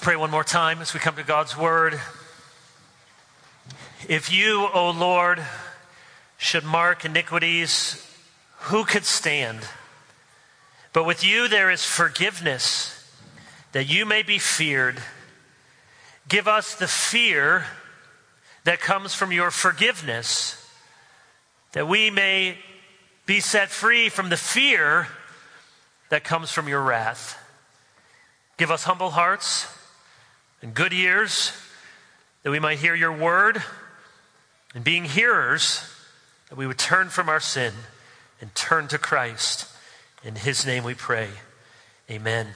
pray 0.00 0.16
one 0.16 0.30
more 0.30 0.44
time 0.44 0.80
as 0.80 0.94
we 0.94 1.00
come 1.00 1.16
to 1.16 1.22
God's 1.22 1.58
word. 1.58 2.00
If 4.08 4.32
you, 4.32 4.66
O 4.72 4.90
Lord, 4.90 5.44
should 6.38 6.64
mark 6.64 7.04
iniquities, 7.04 8.02
who 8.60 8.84
could 8.86 9.04
stand? 9.04 9.60
But 10.94 11.04
with 11.04 11.22
you 11.22 11.48
there 11.48 11.70
is 11.70 11.84
forgiveness, 11.84 13.14
that 13.72 13.90
you 13.90 14.06
may 14.06 14.22
be 14.22 14.38
feared. 14.38 15.02
Give 16.28 16.48
us 16.48 16.74
the 16.74 16.88
fear 16.88 17.66
that 18.64 18.80
comes 18.80 19.12
from 19.14 19.32
your 19.32 19.50
forgiveness, 19.50 20.66
that 21.72 21.86
we 21.86 22.08
may 22.08 22.56
be 23.26 23.38
set 23.38 23.68
free 23.68 24.08
from 24.08 24.30
the 24.30 24.38
fear 24.38 25.08
that 26.08 26.24
comes 26.24 26.50
from 26.50 26.68
your 26.68 26.82
wrath. 26.82 27.36
Give 28.56 28.70
us 28.70 28.84
humble 28.84 29.10
hearts 29.10 29.66
and 30.62 30.74
good 30.74 30.92
ears, 30.92 31.52
that 32.42 32.50
we 32.50 32.58
might 32.58 32.78
hear 32.78 32.94
your 32.94 33.12
word, 33.12 33.62
and 34.74 34.84
being 34.84 35.04
hearers, 35.04 35.82
that 36.48 36.56
we 36.56 36.66
would 36.66 36.78
turn 36.78 37.08
from 37.08 37.28
our 37.28 37.40
sin 37.40 37.72
and 38.40 38.54
turn 38.54 38.88
to 38.88 38.98
Christ. 38.98 39.66
In 40.24 40.34
his 40.34 40.66
name 40.66 40.84
we 40.84 40.94
pray. 40.94 41.28
Amen. 42.10 42.48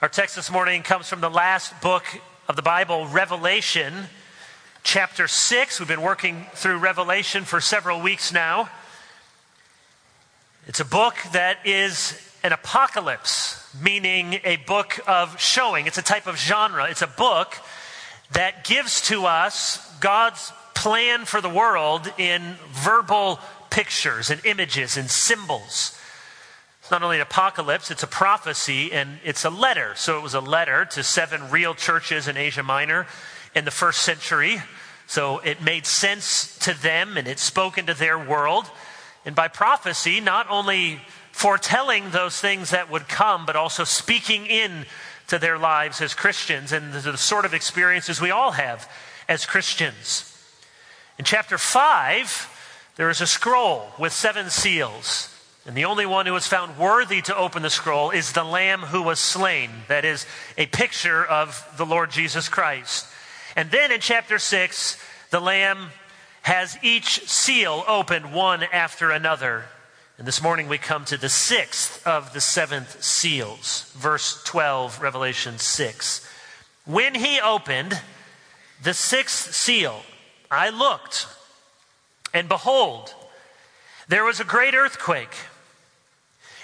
Our 0.00 0.08
text 0.08 0.36
this 0.36 0.50
morning 0.50 0.82
comes 0.82 1.08
from 1.08 1.20
the 1.20 1.30
last 1.30 1.80
book 1.80 2.04
of 2.48 2.56
the 2.56 2.62
Bible, 2.62 3.06
Revelation, 3.06 3.94
chapter 4.82 5.28
6. 5.28 5.78
We've 5.78 5.88
been 5.88 6.02
working 6.02 6.46
through 6.54 6.78
Revelation 6.78 7.44
for 7.44 7.60
several 7.60 8.00
weeks 8.00 8.32
now. 8.32 8.68
It's 10.66 10.80
a 10.80 10.84
book 10.84 11.14
that 11.32 11.58
is 11.64 12.31
an 12.42 12.52
apocalypse, 12.52 13.74
meaning 13.80 14.40
a 14.44 14.56
book 14.56 14.98
of 15.06 15.40
showing. 15.40 15.86
It's 15.86 15.98
a 15.98 16.02
type 16.02 16.26
of 16.26 16.36
genre. 16.36 16.90
It's 16.90 17.02
a 17.02 17.06
book 17.06 17.56
that 18.32 18.64
gives 18.64 19.00
to 19.02 19.26
us 19.26 19.78
God's 20.00 20.52
plan 20.74 21.24
for 21.24 21.40
the 21.40 21.48
world 21.48 22.12
in 22.18 22.56
verbal 22.70 23.38
pictures 23.70 24.30
and 24.30 24.44
images 24.44 24.96
and 24.96 25.10
symbols. 25.10 25.96
It's 26.80 26.90
not 26.90 27.02
only 27.02 27.16
an 27.16 27.22
apocalypse, 27.22 27.90
it's 27.90 28.02
a 28.02 28.08
prophecy 28.08 28.92
and 28.92 29.18
it's 29.24 29.44
a 29.44 29.50
letter. 29.50 29.92
So 29.94 30.18
it 30.18 30.22
was 30.22 30.34
a 30.34 30.40
letter 30.40 30.84
to 30.86 31.04
seven 31.04 31.50
real 31.50 31.74
churches 31.74 32.26
in 32.26 32.36
Asia 32.36 32.62
Minor 32.64 33.06
in 33.54 33.64
the 33.64 33.70
first 33.70 34.02
century. 34.02 34.60
So 35.06 35.38
it 35.38 35.62
made 35.62 35.86
sense 35.86 36.58
to 36.60 36.74
them 36.74 37.16
and 37.16 37.28
it 37.28 37.38
spoke 37.38 37.78
into 37.78 37.94
their 37.94 38.18
world. 38.18 38.68
And 39.24 39.36
by 39.36 39.46
prophecy, 39.46 40.20
not 40.20 40.50
only 40.50 41.00
foretelling 41.32 42.10
those 42.10 42.38
things 42.40 42.70
that 42.70 42.90
would 42.90 43.08
come, 43.08 43.44
but 43.44 43.56
also 43.56 43.84
speaking 43.84 44.46
in 44.46 44.86
to 45.28 45.38
their 45.38 45.58
lives 45.58 46.00
as 46.00 46.14
Christians 46.14 46.72
and 46.72 46.92
the, 46.92 47.12
the 47.12 47.18
sort 47.18 47.44
of 47.44 47.54
experiences 47.54 48.20
we 48.20 48.30
all 48.30 48.52
have 48.52 48.88
as 49.28 49.46
Christians. 49.46 50.28
In 51.18 51.24
chapter 51.24 51.58
5, 51.58 52.92
there 52.96 53.10
is 53.10 53.20
a 53.20 53.26
scroll 53.26 53.88
with 53.98 54.12
seven 54.12 54.50
seals. 54.50 55.28
And 55.64 55.76
the 55.76 55.84
only 55.84 56.06
one 56.06 56.26
who 56.26 56.32
was 56.32 56.46
found 56.46 56.76
worthy 56.76 57.22
to 57.22 57.36
open 57.36 57.62
the 57.62 57.70
scroll 57.70 58.10
is 58.10 58.32
the 58.32 58.44
Lamb 58.44 58.80
who 58.80 59.02
was 59.02 59.20
slain. 59.20 59.70
That 59.88 60.04
is 60.04 60.26
a 60.58 60.66
picture 60.66 61.24
of 61.24 61.64
the 61.76 61.86
Lord 61.86 62.10
Jesus 62.10 62.48
Christ. 62.48 63.06
And 63.54 63.70
then 63.70 63.92
in 63.92 64.00
chapter 64.00 64.38
6, 64.38 64.98
the 65.30 65.40
Lamb 65.40 65.90
has 66.42 66.76
each 66.82 67.28
seal 67.28 67.84
opened 67.86 68.34
one 68.34 68.64
after 68.64 69.10
another. 69.10 69.64
And 70.22 70.26
this 70.28 70.40
morning 70.40 70.68
we 70.68 70.78
come 70.78 71.04
to 71.06 71.16
the 71.16 71.28
sixth 71.28 72.06
of 72.06 72.32
the 72.32 72.40
seventh 72.40 73.02
seals, 73.02 73.92
verse 73.96 74.40
12, 74.44 75.02
Revelation 75.02 75.58
6. 75.58 76.24
When 76.84 77.16
he 77.16 77.40
opened 77.40 78.00
the 78.80 78.94
sixth 78.94 79.52
seal, 79.52 80.00
I 80.48 80.70
looked, 80.70 81.26
and 82.32 82.48
behold, 82.48 83.12
there 84.06 84.22
was 84.22 84.38
a 84.38 84.44
great 84.44 84.76
earthquake, 84.76 85.34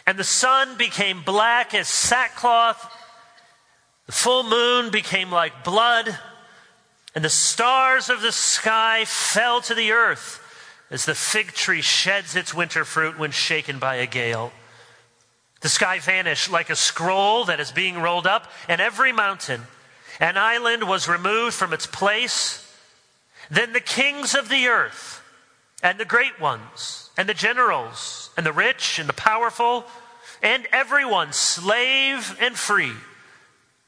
and 0.07 0.17
the 0.17 0.23
sun 0.23 0.77
became 0.77 1.25
black 1.25 1.75
as 1.75 1.89
sackcloth, 1.89 2.95
the 4.07 4.13
full 4.13 4.45
moon 4.45 4.93
became 4.93 5.33
like 5.33 5.65
blood 5.65 6.17
and 7.13 7.25
the 7.25 7.29
stars 7.29 8.09
of 8.09 8.21
the 8.21 8.31
sky 8.31 9.05
fell 9.05 9.61
to 9.63 9.75
the 9.75 9.91
earth 9.91 10.45
as 10.91 11.05
the 11.05 11.15
fig 11.15 11.53
tree 11.53 11.83
sheds 11.83 12.35
its 12.35 12.55
winter 12.55 12.85
fruit 12.85 13.19
when 13.19 13.31
shaken 13.31 13.79
by 13.79 13.97
a 13.97 14.07
gale. 14.07 14.53
The 15.61 15.69
sky 15.69 15.99
vanished 15.99 16.51
like 16.51 16.71
a 16.71 16.77
scroll 16.77 17.45
that 17.47 17.61
is 17.61 17.73
being 17.73 17.99
rolled 17.99 18.27
up, 18.27 18.51
and 18.69 18.81
every 18.81 19.13
mountain 19.13 19.63
and 20.21 20.39
island 20.39 20.85
was 20.85 21.09
removed 21.09 21.55
from 21.55 21.73
its 21.73 21.87
place. 21.87 22.65
Then 23.51 23.73
the 23.73 23.81
kings 23.81 24.35
of 24.35 24.49
the 24.49 24.67
earth, 24.69 25.23
and 25.83 25.99
the 25.99 26.05
great 26.05 26.41
ones, 26.41 27.11
and 27.17 27.29
the 27.29 27.35
generals, 27.35 28.31
and 28.37 28.45
the 28.45 28.53
rich, 28.53 28.99
and 28.99 29.09
the 29.09 29.15
powerful, 29.15 29.85
and 30.43 30.67
everyone, 30.73 31.33
slave 31.33 32.37
and 32.41 32.57
free, 32.57 32.93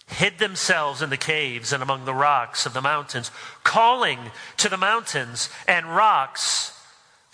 hid 0.06 0.38
themselves 0.38 1.02
in 1.02 1.10
the 1.10 1.16
caves 1.16 1.72
and 1.72 1.82
among 1.82 2.04
the 2.04 2.14
rocks 2.14 2.66
of 2.66 2.72
the 2.72 2.80
mountains, 2.80 3.30
calling 3.62 4.18
to 4.56 4.68
the 4.68 4.76
mountains 4.76 5.50
and 5.68 5.86
rocks, 5.94 6.79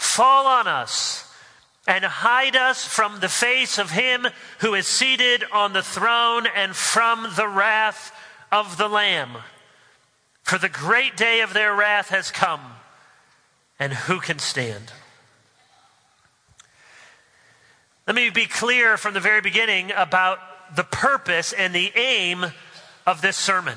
Fall 0.07 0.47
on 0.47 0.67
us 0.67 1.31
and 1.87 2.05
hide 2.05 2.57
us 2.57 2.87
from 2.87 3.21
the 3.21 3.29
face 3.29 3.77
of 3.77 3.91
him 3.91 4.27
who 4.61 4.75
is 4.75 4.87
seated 4.87 5.45
on 5.53 5.73
the 5.73 5.83
throne 5.83 6.47
and 6.47 6.75
from 6.75 7.27
the 7.37 7.49
wrath 7.49 8.13
of 8.51 8.79
the 8.79 8.89
Lamb. 8.89 9.37
For 10.43 10.59
the 10.59 10.69
great 10.69 11.17
day 11.17 11.41
of 11.41 11.53
their 11.53 11.75
wrath 11.75 12.09
has 12.09 12.31
come, 12.31 12.61
and 13.79 13.93
who 13.93 14.21
can 14.21 14.39
stand? 14.39 14.93
Let 18.07 18.17
me 18.17 18.31
be 18.31 18.47
clear 18.47 18.97
from 18.97 19.13
the 19.13 19.21
very 19.21 19.41
beginning 19.41 19.93
about 19.95 20.39
the 20.75 20.85
purpose 20.85 21.53
and 21.53 21.75
the 21.75 21.93
aim 21.95 22.47
of 23.07 23.21
this 23.21 23.37
sermon. 23.37 23.77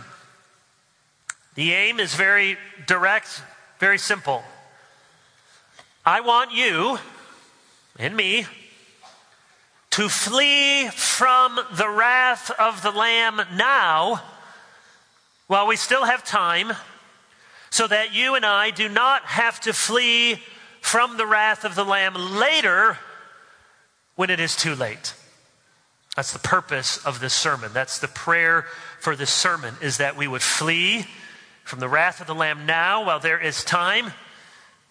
The 1.56 1.73
aim 1.73 2.00
is 2.00 2.16
very 2.16 2.57
direct, 2.88 3.41
very 3.79 3.97
simple. 3.97 4.44
I 6.09 6.22
want 6.22 6.52
you 6.52 6.97
and 8.00 8.18
me 8.18 8.47
to 9.92 10.09
flee 10.09 10.88
from 10.88 11.59
the 11.74 11.88
wrath 11.88 12.50
of 12.50 12.81
the 12.81 12.90
Lamb 12.90 13.40
now 13.53 14.20
while 15.46 15.68
we 15.68 15.75
still 15.75 16.06
have 16.06 16.25
time, 16.25 16.74
so 17.70 17.86
that 17.86 18.16
you 18.16 18.34
and 18.34 18.44
I 18.44 18.72
do 18.72 18.90
not 18.90 19.22
have 19.25 19.59
to 19.59 19.72
flee 19.72 20.42
from 20.81 21.18
the 21.18 21.28
wrath 21.28 21.64
of 21.64 21.75
the 21.75 21.86
Lamb 21.86 22.16
later 22.16 22.97
when 24.16 24.31
it 24.31 24.40
is 24.40 24.56
too 24.56 24.74
late. 24.74 25.14
That's 26.16 26.34
the 26.34 26.40
purpose 26.40 27.06
of 27.06 27.20
this 27.20 27.36
sermon. 27.36 27.70
That's 27.72 28.00
the 28.00 28.08
prayer 28.08 28.66
for 29.00 29.16
this 29.16 29.30
sermon 29.30 29.76
is 29.80 29.97
that 29.97 30.18
we 30.18 30.28
would 30.28 30.41
flee 30.41 31.06
from 31.66 31.80
the 31.80 31.88
wrath 31.88 32.20
of 32.20 32.26
the 32.26 32.34
Lamb 32.34 32.66
now 32.66 33.06
while 33.06 33.20
there 33.20 33.40
is 33.40 33.64
time, 33.64 34.12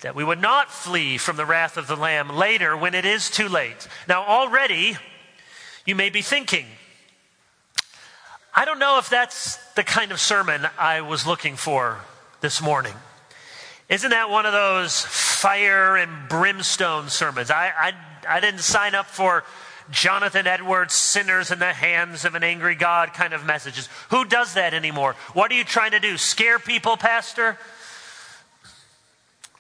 that 0.01 0.15
we 0.15 0.23
would 0.23 0.41
not 0.41 0.71
flee 0.71 1.19
from 1.19 1.37
the 1.37 1.45
wrath 1.47 1.77
of 1.77 1.87
the 1.87 1.97
Lamb 1.97 2.29
later 2.29 2.77
when 2.77 2.95
it 2.95 3.05
is 3.05 3.31
too 3.31 3.49
late. 3.49 3.89
Now, 4.07 4.25
already, 4.25 4.97
you 5.85 5.95
may 5.95 6.11
be 6.11 6.23
thinking, 6.23 6.67
I 8.55 8.65
don't 8.65 8.79
know 8.79 8.99
if 8.99 9.09
that's 9.09 9.57
the 9.75 9.83
kind 9.83 10.13
of 10.13 10.21
sermon 10.21 10.67
I 10.79 11.01
was 11.01 11.27
looking 11.27 11.57
for 11.57 11.99
this 12.41 12.63
morning. 12.63 12.95
Isn't 13.89 14.11
that 14.11 14.31
one 14.31 14.47
of 14.47 14.53
those 14.53 15.01
fire 15.01 15.97
and 15.97 16.29
brimstone 16.29 17.09
sermons? 17.09 17.51
I, 17.51 17.73
I, 17.77 17.93
I 18.29 18.41
didn't 18.41 18.61
sign 18.61 18.95
up 18.95 19.07
for 19.07 19.45
Jonathan 19.91 20.47
Edwards, 20.47 20.93
sinners 20.93 21.51
in 21.51 21.59
the 21.59 21.73
hands 21.73 22.25
of 22.25 22.35
an 22.35 22.45
angry 22.45 22.75
God 22.75 23.15
kind 23.15 23.33
of 23.33 23.47
messages. 23.47 23.89
Who 24.11 24.25
does 24.25 24.55
that 24.55 24.75
anymore? 24.75 25.17
What 25.33 25.51
are 25.51 25.55
you 25.55 25.65
trying 25.65 25.93
to 25.93 26.01
do? 26.01 26.19
Scare 26.19 26.59
people, 26.59 26.97
Pastor? 26.97 27.59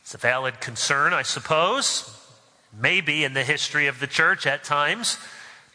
It's 0.09 0.15
a 0.15 0.17
valid 0.17 0.63
concern, 0.63 1.13
I 1.13 1.21
suppose. 1.21 2.11
Maybe 2.73 3.25
in 3.25 3.35
the 3.35 3.45
history 3.45 3.89
of 3.89 4.01
the 4.01 4.07
church 4.07 4.47
at 4.47 4.65
times, 4.65 5.19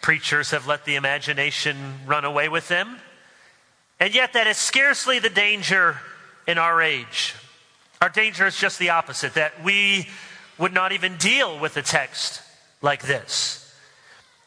preachers 0.01 0.49
have 0.49 0.65
let 0.65 0.85
the 0.85 0.95
imagination 0.95 1.99
run 2.07 2.25
away 2.25 2.49
with 2.49 2.67
them. 2.67 2.97
And 3.99 4.15
yet, 4.15 4.33
that 4.33 4.47
is 4.47 4.57
scarcely 4.57 5.19
the 5.19 5.29
danger 5.29 5.99
in 6.47 6.57
our 6.57 6.81
age. 6.81 7.35
Our 8.01 8.09
danger 8.09 8.47
is 8.47 8.57
just 8.57 8.79
the 8.79 8.89
opposite 8.89 9.35
that 9.35 9.63
we 9.63 10.09
would 10.57 10.73
not 10.73 10.93
even 10.93 11.15
deal 11.17 11.59
with 11.59 11.77
a 11.77 11.83
text 11.83 12.41
like 12.81 13.03
this. 13.03 13.71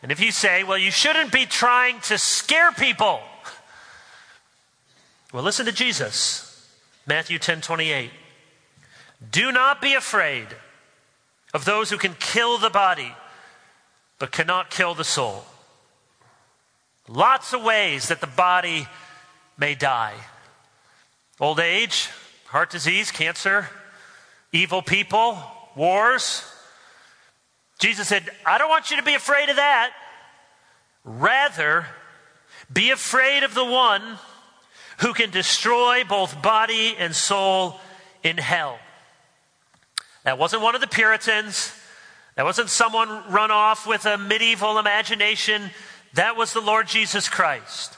And 0.02 0.10
if 0.10 0.18
you 0.18 0.32
say, 0.32 0.64
well, 0.64 0.78
you 0.78 0.90
shouldn't 0.90 1.30
be 1.30 1.46
trying 1.46 2.00
to 2.00 2.18
scare 2.18 2.72
people, 2.72 3.20
well, 5.32 5.44
listen 5.44 5.64
to 5.66 5.70
Jesus. 5.70 6.68
Matthew 7.06 7.38
10 7.38 7.60
28. 7.60 8.10
Do 9.30 9.52
not 9.52 9.80
be 9.80 9.94
afraid 9.94 10.48
of 11.54 11.64
those 11.64 11.90
who 11.90 11.98
can 11.98 12.14
kill 12.18 12.58
the 12.58 12.70
body, 12.70 13.14
but 14.18 14.32
cannot 14.32 14.70
kill 14.70 14.94
the 14.94 15.04
soul. 15.04 15.44
Lots 17.08 17.52
of 17.52 17.62
ways 17.62 18.08
that 18.08 18.20
the 18.20 18.26
body 18.26 18.86
may 19.56 19.74
die 19.74 20.14
old 21.38 21.60
age, 21.60 22.08
heart 22.46 22.70
disease, 22.70 23.10
cancer, 23.10 23.68
evil 24.52 24.82
people, 24.82 25.38
wars. 25.74 26.44
Jesus 27.78 28.08
said, 28.08 28.28
I 28.44 28.58
don't 28.58 28.70
want 28.70 28.90
you 28.90 28.96
to 28.96 29.02
be 29.02 29.14
afraid 29.14 29.48
of 29.50 29.56
that. 29.56 29.90
Rather, 31.04 31.86
be 32.72 32.90
afraid 32.90 33.42
of 33.42 33.54
the 33.54 33.64
one 33.64 34.18
who 35.00 35.12
can 35.12 35.30
destroy 35.30 36.04
both 36.04 36.40
body 36.40 36.96
and 36.98 37.14
soul 37.14 37.78
in 38.22 38.38
hell. 38.38 38.78
That 40.26 40.38
wasn't 40.38 40.62
one 40.62 40.74
of 40.74 40.80
the 40.80 40.88
Puritans. 40.88 41.72
That 42.34 42.44
wasn't 42.44 42.68
someone 42.68 43.08
run 43.30 43.52
off 43.52 43.86
with 43.86 44.06
a 44.06 44.18
medieval 44.18 44.76
imagination. 44.76 45.70
That 46.14 46.36
was 46.36 46.52
the 46.52 46.60
Lord 46.60 46.88
Jesus 46.88 47.28
Christ. 47.28 47.96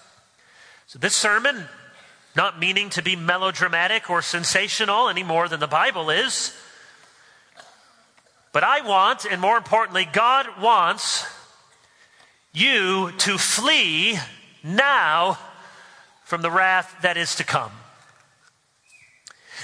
So, 0.88 0.98
this 0.98 1.16
sermon, 1.16 1.64
not 2.36 2.60
meaning 2.60 2.90
to 2.90 3.02
be 3.02 3.16
melodramatic 3.16 4.10
or 4.10 4.20
sensational 4.20 5.08
any 5.08 5.22
more 5.22 5.48
than 5.48 5.58
the 5.58 5.66
Bible 5.66 6.10
is, 6.10 6.54
but 8.52 8.62
I 8.62 8.86
want, 8.86 9.24
and 9.24 9.40
more 9.40 9.56
importantly, 9.56 10.06
God 10.12 10.46
wants 10.60 11.24
you 12.52 13.12
to 13.20 13.38
flee 13.38 14.18
now 14.62 15.38
from 16.24 16.42
the 16.42 16.50
wrath 16.50 16.94
that 17.00 17.16
is 17.16 17.36
to 17.36 17.44
come. 17.44 17.72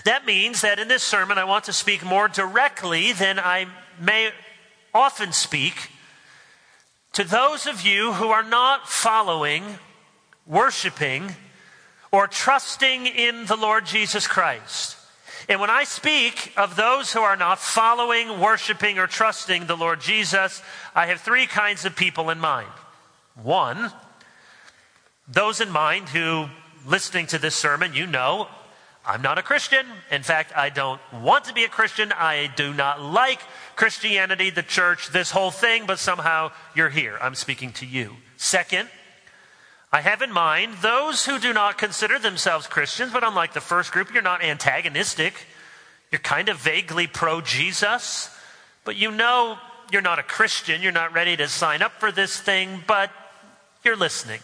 That 0.04 0.26
means 0.26 0.60
that 0.60 0.78
in 0.78 0.88
this 0.88 1.02
sermon, 1.02 1.38
I 1.38 1.44
want 1.44 1.64
to 1.64 1.72
speak 1.72 2.04
more 2.04 2.28
directly 2.28 3.12
than 3.12 3.38
I 3.38 3.66
may 3.98 4.32
often 4.92 5.32
speak 5.32 5.90
to 7.14 7.24
those 7.24 7.66
of 7.66 7.82
you 7.82 8.12
who 8.12 8.28
are 8.28 8.42
not 8.42 8.88
following, 8.88 9.78
worshiping, 10.46 11.34
or 12.12 12.26
trusting 12.26 13.06
in 13.06 13.46
the 13.46 13.56
Lord 13.56 13.86
Jesus 13.86 14.26
Christ. 14.26 14.96
And 15.48 15.60
when 15.60 15.70
I 15.70 15.84
speak 15.84 16.52
of 16.56 16.76
those 16.76 17.12
who 17.12 17.20
are 17.20 17.36
not 17.36 17.58
following, 17.58 18.40
worshiping, 18.40 18.98
or 18.98 19.06
trusting 19.06 19.66
the 19.66 19.76
Lord 19.76 20.00
Jesus, 20.00 20.62
I 20.94 21.06
have 21.06 21.20
three 21.20 21.46
kinds 21.46 21.84
of 21.84 21.96
people 21.96 22.30
in 22.30 22.38
mind. 22.38 22.70
One, 23.42 23.92
those 25.28 25.60
in 25.60 25.70
mind 25.70 26.10
who, 26.10 26.46
listening 26.86 27.26
to 27.28 27.38
this 27.38 27.54
sermon, 27.54 27.94
you 27.94 28.06
know, 28.06 28.48
I'm 29.06 29.20
not 29.20 29.38
a 29.38 29.42
Christian. 29.42 29.84
In 30.10 30.22
fact, 30.22 30.56
I 30.56 30.70
don't 30.70 31.00
want 31.12 31.44
to 31.44 31.52
be 31.52 31.64
a 31.64 31.68
Christian. 31.68 32.10
I 32.12 32.50
do 32.56 32.72
not 32.72 33.02
like 33.02 33.40
Christianity, 33.76 34.50
the 34.50 34.62
church, 34.62 35.08
this 35.08 35.30
whole 35.30 35.50
thing, 35.50 35.84
but 35.86 35.98
somehow 35.98 36.52
you're 36.74 36.88
here. 36.88 37.18
I'm 37.20 37.34
speaking 37.34 37.72
to 37.74 37.86
you. 37.86 38.16
Second, 38.38 38.88
I 39.92 40.00
have 40.00 40.22
in 40.22 40.32
mind 40.32 40.74
those 40.80 41.26
who 41.26 41.38
do 41.38 41.52
not 41.52 41.76
consider 41.76 42.18
themselves 42.18 42.66
Christians, 42.66 43.12
but 43.12 43.22
unlike 43.22 43.52
the 43.52 43.60
first 43.60 43.92
group, 43.92 44.12
you're 44.12 44.22
not 44.22 44.42
antagonistic. 44.42 45.34
You're 46.10 46.18
kind 46.20 46.48
of 46.48 46.56
vaguely 46.56 47.06
pro 47.06 47.40
Jesus, 47.40 48.30
but 48.84 48.96
you 48.96 49.10
know 49.10 49.58
you're 49.92 50.02
not 50.02 50.18
a 50.18 50.22
Christian. 50.22 50.80
You're 50.80 50.92
not 50.92 51.12
ready 51.12 51.36
to 51.36 51.46
sign 51.46 51.82
up 51.82 51.92
for 52.00 52.10
this 52.10 52.40
thing, 52.40 52.82
but 52.86 53.10
you're 53.84 53.96
listening. 53.96 54.40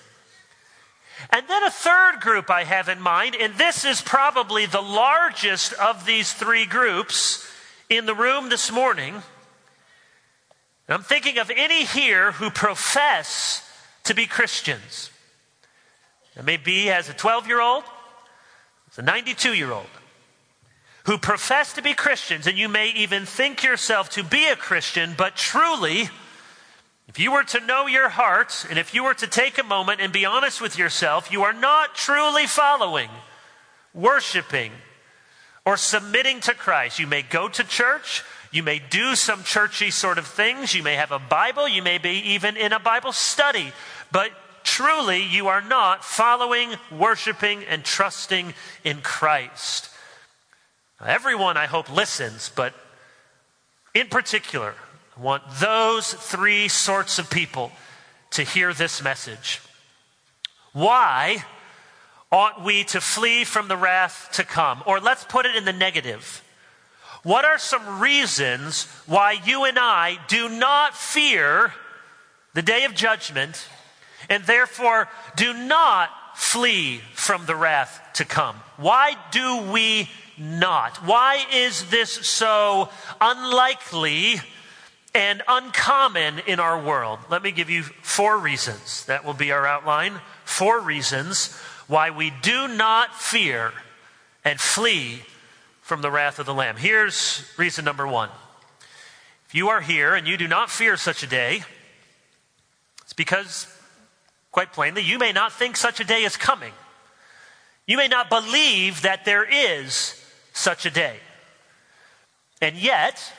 And 1.28 1.46
then 1.46 1.62
a 1.64 1.70
third 1.70 2.20
group 2.20 2.50
I 2.50 2.64
have 2.64 2.88
in 2.88 3.00
mind, 3.00 3.36
and 3.38 3.54
this 3.56 3.84
is 3.84 4.00
probably 4.00 4.64
the 4.64 4.80
largest 4.80 5.74
of 5.74 6.06
these 6.06 6.32
three 6.32 6.64
groups 6.64 7.46
in 7.90 8.06
the 8.06 8.14
room 8.14 8.48
this 8.48 8.72
morning. 8.72 9.14
And 9.14 9.22
I'm 10.88 11.02
thinking 11.02 11.38
of 11.38 11.50
any 11.54 11.84
here 11.84 12.32
who 12.32 12.50
profess 12.50 13.68
to 14.04 14.14
be 14.14 14.26
Christians. 14.26 15.10
It 16.36 16.44
may 16.44 16.56
be 16.56 16.90
as 16.90 17.08
a 17.08 17.12
12 17.12 17.46
year 17.46 17.60
old, 17.60 17.84
as 18.90 18.98
a 18.98 19.02
92 19.02 19.52
year 19.54 19.72
old, 19.72 19.86
who 21.04 21.18
profess 21.18 21.72
to 21.74 21.82
be 21.82 21.94
Christians, 21.94 22.46
and 22.46 22.56
you 22.58 22.68
may 22.68 22.90
even 22.90 23.26
think 23.26 23.62
yourself 23.62 24.10
to 24.10 24.24
be 24.24 24.46
a 24.48 24.56
Christian, 24.56 25.14
but 25.16 25.36
truly, 25.36 26.08
if 27.10 27.18
you 27.18 27.32
were 27.32 27.42
to 27.42 27.58
know 27.58 27.88
your 27.88 28.08
heart, 28.08 28.64
and 28.70 28.78
if 28.78 28.94
you 28.94 29.02
were 29.02 29.14
to 29.14 29.26
take 29.26 29.58
a 29.58 29.64
moment 29.64 30.00
and 30.00 30.12
be 30.12 30.24
honest 30.24 30.60
with 30.60 30.78
yourself, 30.78 31.32
you 31.32 31.42
are 31.42 31.52
not 31.52 31.96
truly 31.96 32.46
following, 32.46 33.10
worshiping, 33.92 34.70
or 35.66 35.76
submitting 35.76 36.38
to 36.42 36.54
Christ. 36.54 37.00
You 37.00 37.08
may 37.08 37.22
go 37.22 37.48
to 37.48 37.64
church, 37.64 38.22
you 38.52 38.62
may 38.62 38.78
do 38.78 39.16
some 39.16 39.42
churchy 39.42 39.90
sort 39.90 40.18
of 40.18 40.26
things, 40.28 40.72
you 40.72 40.84
may 40.84 40.94
have 40.94 41.10
a 41.10 41.18
Bible, 41.18 41.66
you 41.66 41.82
may 41.82 41.98
be 41.98 42.10
even 42.10 42.56
in 42.56 42.72
a 42.72 42.78
Bible 42.78 43.10
study, 43.10 43.72
but 44.12 44.30
truly 44.62 45.20
you 45.20 45.48
are 45.48 45.62
not 45.62 46.04
following, 46.04 46.76
worshiping, 46.96 47.64
and 47.64 47.82
trusting 47.82 48.54
in 48.84 49.00
Christ. 49.00 49.90
Everyone, 51.04 51.56
I 51.56 51.66
hope, 51.66 51.92
listens, 51.92 52.52
but 52.54 52.72
in 53.94 54.06
particular, 54.06 54.76
want 55.20 55.42
those 55.60 56.12
three 56.12 56.68
sorts 56.68 57.18
of 57.18 57.30
people 57.30 57.70
to 58.30 58.42
hear 58.42 58.72
this 58.72 59.02
message. 59.02 59.60
Why 60.72 61.44
ought 62.32 62.64
we 62.64 62.84
to 62.84 63.00
flee 63.00 63.44
from 63.44 63.68
the 63.68 63.76
wrath 63.76 64.30
to 64.34 64.44
come? 64.44 64.82
Or 64.86 65.00
let's 65.00 65.24
put 65.24 65.46
it 65.46 65.56
in 65.56 65.64
the 65.64 65.72
negative. 65.72 66.42
What 67.22 67.44
are 67.44 67.58
some 67.58 68.00
reasons 68.00 68.84
why 69.06 69.36
you 69.44 69.64
and 69.64 69.78
I 69.78 70.18
do 70.28 70.48
not 70.48 70.96
fear 70.96 71.74
the 72.54 72.62
day 72.62 72.84
of 72.84 72.94
judgment 72.94 73.68
and 74.28 74.44
therefore 74.44 75.08
do 75.36 75.52
not 75.52 76.08
flee 76.34 77.02
from 77.12 77.44
the 77.44 77.56
wrath 77.56 78.00
to 78.14 78.24
come? 78.24 78.56
Why 78.78 79.16
do 79.32 79.70
we 79.70 80.08
not? 80.38 81.04
Why 81.04 81.44
is 81.52 81.90
this 81.90 82.10
so 82.26 82.88
unlikely 83.20 84.40
and 85.14 85.42
uncommon 85.48 86.40
in 86.46 86.60
our 86.60 86.80
world. 86.80 87.18
Let 87.28 87.42
me 87.42 87.50
give 87.50 87.70
you 87.70 87.82
four 87.82 88.38
reasons. 88.38 89.04
That 89.06 89.24
will 89.24 89.34
be 89.34 89.52
our 89.52 89.66
outline. 89.66 90.20
Four 90.44 90.80
reasons 90.80 91.56
why 91.88 92.10
we 92.10 92.32
do 92.42 92.68
not 92.68 93.14
fear 93.14 93.72
and 94.44 94.60
flee 94.60 95.22
from 95.80 96.02
the 96.02 96.10
wrath 96.10 96.38
of 96.38 96.46
the 96.46 96.54
Lamb. 96.54 96.76
Here's 96.76 97.44
reason 97.56 97.84
number 97.84 98.06
one. 98.06 98.28
If 99.48 99.54
you 99.56 99.70
are 99.70 99.80
here 99.80 100.14
and 100.14 100.28
you 100.28 100.36
do 100.36 100.46
not 100.46 100.70
fear 100.70 100.96
such 100.96 101.24
a 101.24 101.26
day, 101.26 101.64
it's 103.02 103.12
because, 103.12 103.66
quite 104.52 104.72
plainly, 104.72 105.02
you 105.02 105.18
may 105.18 105.32
not 105.32 105.52
think 105.52 105.76
such 105.76 105.98
a 105.98 106.04
day 106.04 106.22
is 106.22 106.36
coming. 106.36 106.72
You 107.86 107.96
may 107.96 108.06
not 108.06 108.30
believe 108.30 109.02
that 109.02 109.24
there 109.24 109.44
is 109.44 110.14
such 110.52 110.86
a 110.86 110.90
day. 110.90 111.16
And 112.62 112.76
yet, 112.76 113.32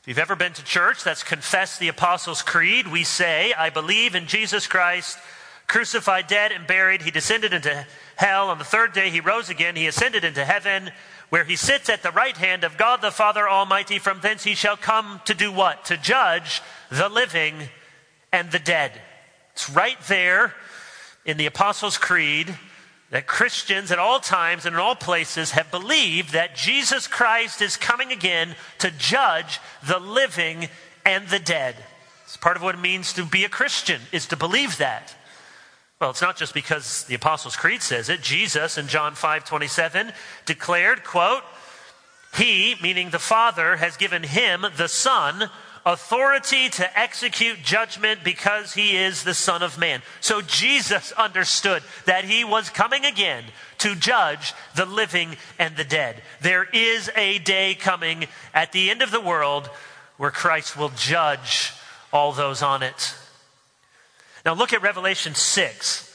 if 0.00 0.08
you've 0.08 0.18
ever 0.18 0.34
been 0.34 0.54
to 0.54 0.64
church 0.64 1.04
that's 1.04 1.22
confessed 1.22 1.78
the 1.78 1.88
Apostles' 1.88 2.40
Creed, 2.40 2.88
we 2.88 3.04
say, 3.04 3.52
I 3.52 3.68
believe 3.68 4.14
in 4.14 4.26
Jesus 4.26 4.66
Christ, 4.66 5.18
crucified, 5.66 6.26
dead, 6.26 6.52
and 6.52 6.66
buried. 6.66 7.02
He 7.02 7.10
descended 7.10 7.52
into 7.52 7.86
hell. 8.16 8.48
On 8.48 8.56
the 8.56 8.64
third 8.64 8.94
day, 8.94 9.10
he 9.10 9.20
rose 9.20 9.50
again. 9.50 9.76
He 9.76 9.86
ascended 9.86 10.24
into 10.24 10.42
heaven, 10.42 10.90
where 11.28 11.44
he 11.44 11.54
sits 11.54 11.90
at 11.90 12.02
the 12.02 12.12
right 12.12 12.34
hand 12.34 12.64
of 12.64 12.78
God 12.78 13.02
the 13.02 13.10
Father 13.10 13.46
Almighty. 13.46 13.98
From 13.98 14.20
thence 14.20 14.42
he 14.42 14.54
shall 14.54 14.78
come 14.78 15.20
to 15.26 15.34
do 15.34 15.52
what? 15.52 15.84
To 15.84 15.98
judge 15.98 16.62
the 16.90 17.10
living 17.10 17.68
and 18.32 18.50
the 18.50 18.58
dead. 18.58 18.92
It's 19.52 19.68
right 19.68 20.00
there 20.08 20.54
in 21.26 21.36
the 21.36 21.44
Apostles' 21.44 21.98
Creed 21.98 22.58
that 23.10 23.26
Christians 23.26 23.90
at 23.90 23.98
all 23.98 24.20
times 24.20 24.64
and 24.64 24.74
in 24.74 24.80
all 24.80 24.94
places 24.94 25.50
have 25.52 25.70
believed 25.70 26.32
that 26.32 26.54
Jesus 26.54 27.06
Christ 27.06 27.60
is 27.60 27.76
coming 27.76 28.12
again 28.12 28.54
to 28.78 28.90
judge 28.92 29.60
the 29.86 29.98
living 29.98 30.68
and 31.04 31.28
the 31.28 31.40
dead. 31.40 31.76
It's 32.24 32.36
part 32.36 32.56
of 32.56 32.62
what 32.62 32.76
it 32.76 32.80
means 32.80 33.12
to 33.14 33.24
be 33.24 33.44
a 33.44 33.48
Christian, 33.48 34.00
is 34.12 34.26
to 34.26 34.36
believe 34.36 34.78
that. 34.78 35.14
Well, 36.00 36.10
it's 36.10 36.22
not 36.22 36.36
just 36.36 36.54
because 36.54 37.04
the 37.04 37.16
Apostles' 37.16 37.56
Creed 37.56 37.82
says 37.82 38.08
it. 38.08 38.22
Jesus 38.22 38.78
in 38.78 38.86
John 38.86 39.14
5 39.14 39.44
27 39.44 40.12
declared, 40.46 41.04
quote, 41.04 41.42
He, 42.36 42.76
meaning 42.80 43.10
the 43.10 43.18
Father, 43.18 43.76
has 43.76 43.96
given 43.96 44.22
him, 44.22 44.64
the 44.76 44.88
Son, 44.88 45.50
authority 45.86 46.68
to 46.68 46.98
execute 46.98 47.62
judgment 47.62 48.22
because 48.22 48.74
he 48.74 48.96
is 48.96 49.24
the 49.24 49.34
Son 49.34 49.62
of 49.62 49.78
Man. 49.78 50.02
So 50.20 50.40
Jesus 50.40 51.12
understood 51.12 51.82
that 52.06 52.24
he 52.24 52.44
was 52.44 52.70
coming 52.70 53.04
again 53.04 53.44
to 53.78 53.94
judge 53.94 54.52
the 54.76 54.84
living 54.84 55.36
and 55.58 55.76
the 55.76 55.84
dead. 55.84 56.22
There 56.40 56.64
is 56.64 57.10
a 57.16 57.38
day 57.38 57.74
coming 57.74 58.26
at 58.52 58.72
the 58.72 58.90
end 58.90 59.02
of 59.02 59.10
the 59.10 59.20
world 59.20 59.70
where 60.16 60.30
Christ 60.30 60.76
will 60.76 60.92
judge 60.96 61.72
all 62.12 62.32
those 62.32 62.62
on 62.62 62.82
it. 62.82 63.14
Now 64.44 64.54
look 64.54 64.72
at 64.72 64.82
Revelation 64.82 65.34
6. 65.34 66.06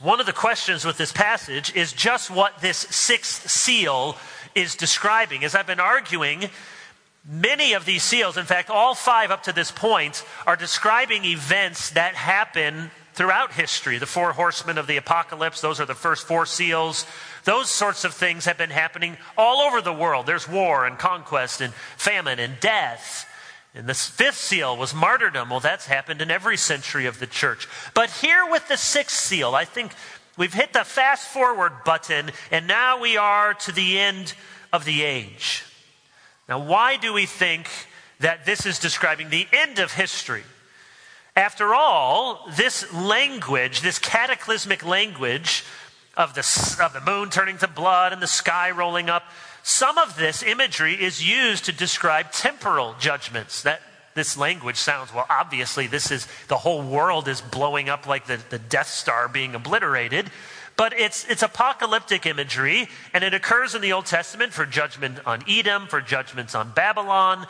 One 0.00 0.20
of 0.20 0.26
the 0.26 0.32
questions 0.32 0.84
with 0.84 0.98
this 0.98 1.12
passage 1.12 1.74
is 1.74 1.92
just 1.92 2.30
what 2.30 2.60
this 2.60 2.76
sixth 2.76 3.48
seal 3.50 4.16
is 4.54 4.76
describing. 4.76 5.44
As 5.44 5.54
I've 5.54 5.66
been 5.66 5.80
arguing, 5.80 6.50
Many 7.26 7.72
of 7.72 7.86
these 7.86 8.02
seals, 8.02 8.36
in 8.36 8.44
fact, 8.44 8.68
all 8.68 8.94
five 8.94 9.30
up 9.30 9.44
to 9.44 9.52
this 9.52 9.70
point, 9.70 10.24
are 10.46 10.56
describing 10.56 11.24
events 11.24 11.90
that 11.90 12.14
happen 12.14 12.90
throughout 13.14 13.52
history. 13.52 13.96
The 13.96 14.06
four 14.06 14.32
horsemen 14.32 14.76
of 14.76 14.86
the 14.86 14.98
apocalypse, 14.98 15.60
those 15.62 15.80
are 15.80 15.86
the 15.86 15.94
first 15.94 16.26
four 16.26 16.44
seals. 16.44 17.06
Those 17.44 17.70
sorts 17.70 18.04
of 18.04 18.12
things 18.12 18.44
have 18.44 18.58
been 18.58 18.70
happening 18.70 19.16
all 19.38 19.60
over 19.62 19.80
the 19.80 19.92
world. 19.92 20.26
There's 20.26 20.48
war 20.48 20.84
and 20.84 20.98
conquest 20.98 21.62
and 21.62 21.72
famine 21.96 22.38
and 22.38 22.60
death. 22.60 23.26
And 23.74 23.86
the 23.86 23.94
fifth 23.94 24.36
seal 24.36 24.76
was 24.76 24.92
martyrdom. 24.94 25.48
Well, 25.48 25.60
that's 25.60 25.86
happened 25.86 26.20
in 26.20 26.30
every 26.30 26.56
century 26.56 27.06
of 27.06 27.20
the 27.20 27.26
church. 27.26 27.68
But 27.94 28.10
here 28.10 28.48
with 28.50 28.68
the 28.68 28.76
sixth 28.76 29.18
seal, 29.18 29.54
I 29.54 29.64
think 29.64 29.94
we've 30.36 30.54
hit 30.54 30.72
the 30.72 30.84
fast 30.84 31.28
forward 31.28 31.72
button, 31.84 32.32
and 32.50 32.66
now 32.66 33.00
we 33.00 33.16
are 33.16 33.54
to 33.54 33.72
the 33.72 33.98
end 33.98 34.34
of 34.72 34.84
the 34.84 35.02
age. 35.02 35.64
Now, 36.48 36.58
why 36.64 36.96
do 36.96 37.12
we 37.12 37.26
think 37.26 37.68
that 38.20 38.44
this 38.44 38.66
is 38.66 38.78
describing 38.78 39.30
the 39.30 39.46
end 39.52 39.78
of 39.78 39.92
history? 39.92 40.42
After 41.36 41.74
all, 41.74 42.48
this 42.56 42.92
language, 42.92 43.80
this 43.80 43.98
cataclysmic 43.98 44.84
language 44.84 45.64
of 46.16 46.34
the, 46.34 46.40
of 46.82 46.92
the 46.92 47.00
moon 47.00 47.30
turning 47.30 47.58
to 47.58 47.68
blood 47.68 48.12
and 48.12 48.22
the 48.22 48.28
sky 48.28 48.70
rolling 48.70 49.10
up, 49.10 49.24
some 49.62 49.98
of 49.98 50.16
this 50.16 50.42
imagery 50.42 50.94
is 50.94 51.26
used 51.26 51.64
to 51.64 51.72
describe 51.72 52.30
temporal 52.30 52.94
judgments. 53.00 53.62
That 53.62 53.80
this 54.14 54.36
language 54.36 54.76
sounds, 54.76 55.12
well, 55.12 55.26
obviously, 55.28 55.86
this 55.86 56.10
is 56.10 56.28
the 56.48 56.58
whole 56.58 56.82
world 56.82 57.26
is 57.26 57.40
blowing 57.40 57.88
up 57.88 58.06
like 58.06 58.26
the, 58.26 58.38
the 58.50 58.58
Death 58.58 58.88
Star 58.88 59.26
being 59.26 59.54
obliterated. 59.54 60.30
But 60.76 60.92
it's, 60.98 61.24
it's 61.28 61.42
apocalyptic 61.42 62.26
imagery, 62.26 62.88
and 63.12 63.22
it 63.22 63.32
occurs 63.32 63.74
in 63.74 63.82
the 63.82 63.92
Old 63.92 64.06
Testament 64.06 64.52
for 64.52 64.66
judgment 64.66 65.20
on 65.24 65.44
Edom, 65.48 65.86
for 65.86 66.00
judgments 66.00 66.54
on 66.54 66.72
Babylon. 66.72 67.46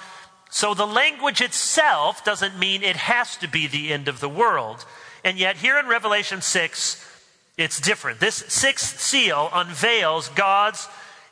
So 0.51 0.75
the 0.75 0.87
language 0.87 1.41
itself 1.41 2.25
doesn't 2.25 2.59
mean 2.59 2.83
it 2.83 2.97
has 2.97 3.37
to 3.39 3.49
be 3.49 3.67
the 3.67 3.93
end 3.93 4.09
of 4.09 4.21
the 4.21 4.29
world. 4.29 4.85
And 5.25 5.39
yet, 5.39 5.57
here 5.57 5.79
in 5.79 5.87
Revelation 5.87 6.43
6, 6.43 7.11
it's 7.57 7.81
different. 7.81 8.21
This 8.21 8.37
sixth 8.49 9.01
seal 9.01 9.49
unveils 9.53 10.29
God's 10.31 10.87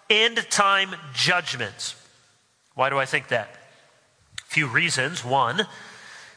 end 0.08 0.46
time 0.50 0.94
judgments. 1.12 1.94
Why 2.74 2.88
do 2.88 2.98
I 2.98 3.04
think 3.04 3.28
that? 3.28 3.50
A 4.40 4.44
few 4.44 4.66
reasons. 4.66 5.24
One, 5.24 5.66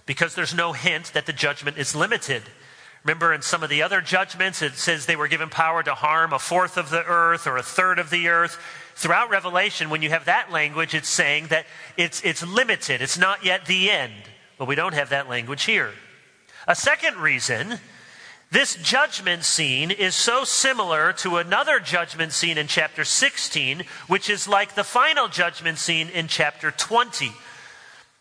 because 0.05 0.35
there's 0.35 0.53
no 0.53 0.73
hint 0.73 1.13
that 1.13 1.25
the 1.25 1.33
judgment 1.33 1.77
is 1.77 1.95
limited. 1.95 2.43
Remember, 3.05 3.31
in 3.31 3.43
some 3.43 3.61
of 3.61 3.69
the 3.69 3.83
other 3.83 4.01
judgments, 4.01 4.63
it 4.63 4.73
says 4.73 5.05
they 5.05 5.15
were 5.15 5.27
given 5.27 5.47
power 5.47 5.83
to 5.83 5.93
harm 5.93 6.33
a 6.33 6.39
fourth 6.39 6.75
of 6.75 6.89
the 6.89 7.03
earth 7.05 7.45
or 7.45 7.55
a 7.55 7.61
third 7.61 7.99
of 7.99 8.09
the 8.09 8.29
earth. 8.29 8.59
Throughout 8.95 9.29
Revelation, 9.29 9.91
when 9.91 10.01
you 10.01 10.09
have 10.09 10.25
that 10.25 10.51
language, 10.51 10.95
it's 10.95 11.07
saying 11.07 11.47
that 11.49 11.67
it's, 11.97 12.23
it's 12.23 12.43
limited. 12.43 13.03
It's 13.03 13.17
not 13.17 13.45
yet 13.45 13.67
the 13.67 13.91
end. 13.91 14.13
But 14.57 14.67
we 14.67 14.73
don't 14.73 14.95
have 14.95 15.09
that 15.09 15.29
language 15.29 15.65
here. 15.65 15.91
A 16.67 16.75
second 16.75 17.17
reason 17.17 17.77
this 18.51 18.75
judgment 18.75 19.43
scene 19.43 19.91
is 19.91 20.15
so 20.15 20.43
similar 20.43 21.13
to 21.13 21.37
another 21.37 21.79
judgment 21.79 22.31
scene 22.31 22.57
in 22.57 22.67
chapter 22.67 23.03
16, 23.03 23.83
which 24.07 24.29
is 24.29 24.47
like 24.47 24.73
the 24.73 24.83
final 24.83 25.27
judgment 25.27 25.77
scene 25.77 26.09
in 26.09 26.27
chapter 26.27 26.71
20. 26.71 27.31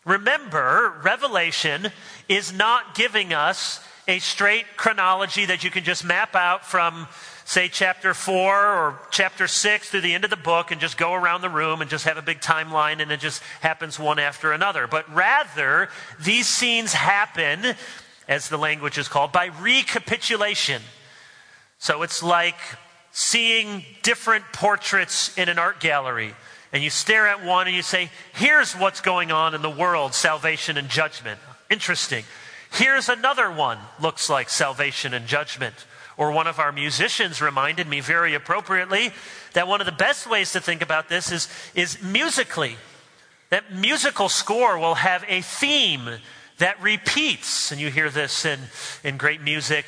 Remember, 0.03 0.93
Revelation 1.03 1.87
is 2.27 2.53
not 2.53 2.95
giving 2.95 3.33
us 3.33 3.79
a 4.07 4.19
straight 4.19 4.65
chronology 4.77 5.45
that 5.45 5.63
you 5.63 5.71
can 5.71 5.83
just 5.83 6.03
map 6.05 6.35
out 6.35 6.65
from, 6.65 7.07
say, 7.43 7.67
chapter 7.67 8.13
4 8.13 8.35
or 8.35 8.99
chapter 9.11 9.47
6 9.47 9.89
through 9.89 10.01
the 10.01 10.13
end 10.13 10.23
of 10.23 10.29
the 10.29 10.37
book 10.37 10.71
and 10.71 10.79
just 10.79 10.97
go 10.97 11.13
around 11.13 11.41
the 11.41 11.49
room 11.49 11.81
and 11.81 11.89
just 11.89 12.05
have 12.05 12.17
a 12.17 12.21
big 12.21 12.39
timeline 12.39 13.01
and 13.01 13.11
it 13.11 13.19
just 13.19 13.41
happens 13.61 13.97
one 13.97 14.19
after 14.19 14.51
another. 14.51 14.85
But 14.87 15.11
rather, 15.13 15.89
these 16.19 16.47
scenes 16.47 16.93
happen 16.93 17.75
as 18.27 18.49
the 18.49 18.57
language 18.57 18.97
is 18.97 19.07
called, 19.07 19.31
by 19.31 19.45
recapitulation. 19.61 20.81
So 21.77 22.01
it's 22.01 22.23
like 22.23 22.57
seeing 23.11 23.85
different 24.03 24.45
portraits 24.51 25.35
in 25.37 25.49
an 25.49 25.59
art 25.59 25.79
gallery. 25.79 26.33
And 26.73 26.83
you 26.83 26.89
stare 26.89 27.27
at 27.27 27.45
one 27.45 27.67
and 27.67 27.75
you 27.75 27.81
say, 27.81 28.09
here's 28.33 28.73
what's 28.73 29.01
going 29.01 29.31
on 29.31 29.55
in 29.55 29.61
the 29.61 29.69
world 29.69 30.13
salvation 30.13 30.77
and 30.77 30.89
judgment. 30.89 31.39
Interesting. 31.69 32.25
Here's 32.75 33.07
another 33.07 33.49
one, 33.49 33.77
looks 34.01 34.29
like 34.29 34.49
salvation 34.49 35.13
and 35.13 35.27
judgment. 35.27 35.85
Or 36.17 36.31
one 36.31 36.45
of 36.45 36.59
our 36.59 36.73
musicians 36.73 37.41
reminded 37.41 37.87
me 37.87 38.01
very 38.01 38.33
appropriately 38.33 39.11
that 39.53 39.67
one 39.67 39.79
of 39.79 39.85
the 39.85 39.93
best 39.93 40.29
ways 40.29 40.51
to 40.51 40.59
think 40.59 40.81
about 40.81 41.07
this 41.07 41.31
is, 41.31 41.47
is 41.73 42.01
musically. 42.03 42.75
That 43.49 43.73
musical 43.73 44.27
score 44.27 44.77
will 44.77 44.95
have 44.95 45.23
a 45.29 45.41
theme 45.41 46.09
that 46.57 46.81
repeats. 46.81 47.71
And 47.71 47.79
you 47.79 47.89
hear 47.89 48.09
this 48.09 48.43
in, 48.43 48.59
in 49.05 49.15
great 49.15 49.41
music, 49.41 49.85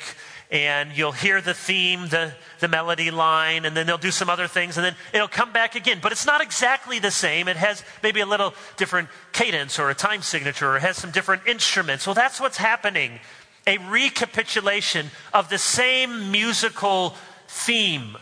and 0.50 0.96
you'll 0.96 1.12
hear 1.12 1.40
the 1.40 1.52
theme, 1.52 2.08
the, 2.08 2.32
the 2.60 2.68
melody 2.68 3.10
line, 3.10 3.64
and 3.64 3.76
then 3.76 3.86
they'll 3.86 3.98
do 3.98 4.10
some 4.10 4.30
other 4.30 4.46
things, 4.46 4.78
and 4.78 4.84
then 4.84 4.96
it'll 5.12 5.28
come 5.28 5.52
back 5.52 5.74
again. 5.74 5.98
But 6.02 6.12
it's 6.12 6.24
not 6.24 6.40
exactly 6.40 6.98
the 6.98 7.10
same. 7.10 7.48
It 7.48 7.56
has 7.56 7.84
maybe 8.02 8.20
a 8.20 8.26
little 8.26 8.54
different 8.76 9.08
cadence 9.32 9.78
or 9.78 9.90
a 9.90 9.94
time 9.94 10.22
signature, 10.22 10.70
or 10.70 10.76
it 10.76 10.80
has 10.80 10.96
some 10.96 11.10
different 11.10 11.42
instruments. 11.46 12.06
Well, 12.06 12.14
that's 12.14 12.40
what's 12.40 12.56
happening 12.56 13.20
a 13.66 13.76
recapitulation 13.90 15.10
of 15.34 15.50
the 15.50 15.58
same 15.58 16.32
musical 16.32 17.14
theme. 17.48 18.16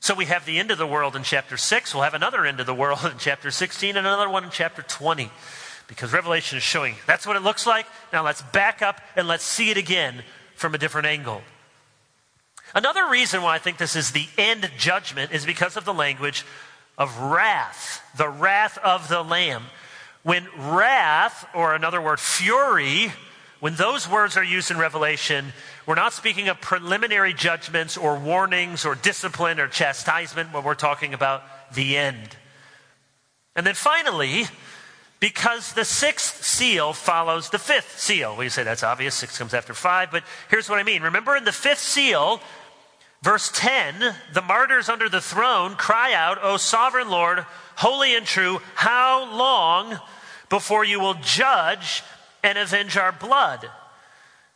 So 0.00 0.12
we 0.12 0.24
have 0.24 0.44
the 0.44 0.58
end 0.58 0.72
of 0.72 0.78
the 0.78 0.86
world 0.86 1.14
in 1.14 1.22
chapter 1.22 1.56
6. 1.56 1.94
We'll 1.94 2.02
have 2.02 2.14
another 2.14 2.44
end 2.44 2.58
of 2.58 2.66
the 2.66 2.74
world 2.74 2.98
in 3.10 3.18
chapter 3.18 3.52
16 3.52 3.96
and 3.96 4.04
another 4.04 4.28
one 4.28 4.42
in 4.42 4.50
chapter 4.50 4.82
20 4.82 5.30
because 5.86 6.12
Revelation 6.12 6.58
is 6.58 6.64
showing 6.64 6.96
that's 7.06 7.26
what 7.28 7.36
it 7.36 7.42
looks 7.42 7.64
like. 7.64 7.86
Now 8.12 8.24
let's 8.24 8.42
back 8.42 8.82
up 8.82 9.00
and 9.14 9.28
let's 9.28 9.44
see 9.44 9.70
it 9.70 9.76
again 9.76 10.24
from 10.56 10.74
a 10.74 10.78
different 10.78 11.06
angle. 11.06 11.42
Another 12.74 13.08
reason 13.08 13.42
why 13.42 13.54
I 13.54 13.58
think 13.58 13.78
this 13.78 13.96
is 13.96 14.10
the 14.10 14.26
end 14.36 14.70
judgment 14.76 15.32
is 15.32 15.46
because 15.46 15.76
of 15.76 15.84
the 15.84 15.94
language 15.94 16.44
of 16.98 17.16
wrath, 17.18 18.02
the 18.16 18.28
wrath 18.28 18.78
of 18.78 19.08
the 19.08 19.22
Lamb. 19.22 19.64
When 20.22 20.46
wrath, 20.58 21.46
or 21.54 21.74
another 21.74 22.02
word, 22.02 22.18
fury, 22.18 23.12
when 23.60 23.76
those 23.76 24.08
words 24.08 24.36
are 24.36 24.44
used 24.44 24.70
in 24.70 24.78
Revelation, 24.78 25.52
we're 25.86 25.94
not 25.94 26.12
speaking 26.12 26.48
of 26.48 26.60
preliminary 26.60 27.32
judgments 27.32 27.96
or 27.96 28.18
warnings 28.18 28.84
or 28.84 28.94
discipline 28.94 29.60
or 29.60 29.68
chastisement, 29.68 30.52
but 30.52 30.64
we're 30.64 30.74
talking 30.74 31.14
about 31.14 31.42
the 31.74 31.96
end. 31.96 32.36
And 33.54 33.66
then 33.66 33.74
finally, 33.74 34.46
because 35.20 35.72
the 35.72 35.84
sixth 35.84 36.44
seal 36.44 36.92
follows 36.92 37.50
the 37.50 37.58
fifth 37.58 37.98
seal. 37.98 38.36
We 38.36 38.48
say 38.48 38.62
that's 38.62 38.82
obvious, 38.82 39.14
six 39.14 39.38
comes 39.38 39.54
after 39.54 39.74
five, 39.74 40.10
but 40.10 40.24
here's 40.50 40.68
what 40.68 40.78
I 40.78 40.82
mean. 40.82 41.02
Remember 41.02 41.36
in 41.36 41.44
the 41.44 41.52
fifth 41.52 41.80
seal, 41.80 42.40
verse 43.22 43.50
10, 43.54 44.14
the 44.34 44.42
martyrs 44.42 44.88
under 44.88 45.08
the 45.08 45.20
throne 45.20 45.74
cry 45.74 46.12
out, 46.12 46.38
O 46.42 46.56
sovereign 46.56 47.08
Lord, 47.08 47.46
holy 47.76 48.14
and 48.14 48.26
true, 48.26 48.60
how 48.74 49.30
long 49.34 49.98
before 50.48 50.84
you 50.84 51.00
will 51.00 51.14
judge 51.14 52.02
and 52.42 52.58
avenge 52.58 52.96
our 52.96 53.12
blood? 53.12 53.70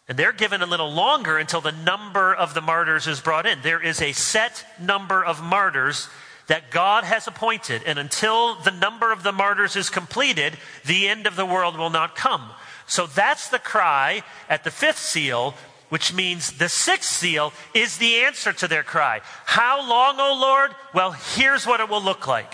And 0.09 0.19
they're 0.19 0.33
given 0.33 0.61
a 0.61 0.67
little 0.67 0.93
longer 0.93 1.39
until 1.39 1.61
the 1.61 1.73
number 1.73 2.35
of 2.35 2.53
the 2.53 2.61
martyrs 2.61 3.07
is 3.07 3.21
brought 3.21 3.47
in. 3.47 3.63
There 3.63 3.81
is 3.81 4.03
a 4.03 4.13
set 4.13 4.67
number 4.81 5.25
of 5.25 5.41
martyrs 5.41 6.09
that 6.51 6.73
God 6.73 7.05
has 7.05 7.29
appointed. 7.29 7.83
And 7.87 7.97
until 7.97 8.57
the 8.57 8.73
number 8.73 9.13
of 9.13 9.23
the 9.23 9.31
martyrs 9.31 9.77
is 9.77 9.89
completed, 9.89 10.55
the 10.85 11.07
end 11.07 11.29
of 11.29 11.37
the 11.37 11.47
world 11.47 11.79
will 11.79 11.91
not 11.91 12.17
come. 12.17 12.51
So 12.89 13.07
that's 13.07 13.51
the 13.51 13.61
cry 13.61 14.25
at 14.49 14.65
the 14.65 14.73
fifth 14.73 14.99
seal, 14.99 15.55
which 15.91 16.13
means 16.13 16.55
the 16.55 16.69
sixth 16.69 17.09
seal 17.09 17.53
is 17.73 17.99
the 17.99 18.17
answer 18.23 18.53
to 18.53 18.67
their 18.67 18.83
cry. 18.83 19.21
How 19.45 19.89
long, 19.89 20.17
O 20.19 20.37
Lord? 20.41 20.75
Well, 20.93 21.13
here's 21.13 21.69
what 21.69 21.79
it 21.79 21.89
will 21.89 22.03
look 22.03 22.27
like. 22.27 22.53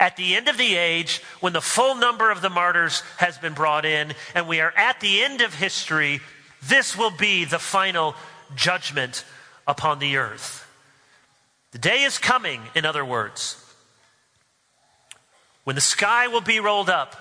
At 0.00 0.16
the 0.16 0.34
end 0.34 0.48
of 0.48 0.58
the 0.58 0.74
age, 0.74 1.22
when 1.38 1.52
the 1.52 1.60
full 1.60 1.94
number 1.94 2.32
of 2.32 2.42
the 2.42 2.50
martyrs 2.50 3.02
has 3.18 3.38
been 3.38 3.54
brought 3.54 3.84
in, 3.84 4.12
and 4.34 4.48
we 4.48 4.60
are 4.60 4.74
at 4.76 4.98
the 4.98 5.22
end 5.22 5.40
of 5.40 5.54
history, 5.54 6.20
this 6.64 6.98
will 6.98 7.12
be 7.12 7.44
the 7.44 7.60
final 7.60 8.16
judgment 8.56 9.24
upon 9.68 10.00
the 10.00 10.16
earth. 10.16 10.65
The 11.76 11.82
day 11.90 12.04
is 12.04 12.16
coming, 12.16 12.62
in 12.74 12.86
other 12.86 13.04
words, 13.04 13.62
when 15.64 15.76
the 15.76 15.82
sky 15.82 16.26
will 16.26 16.40
be 16.40 16.58
rolled 16.58 16.88
up, 16.88 17.14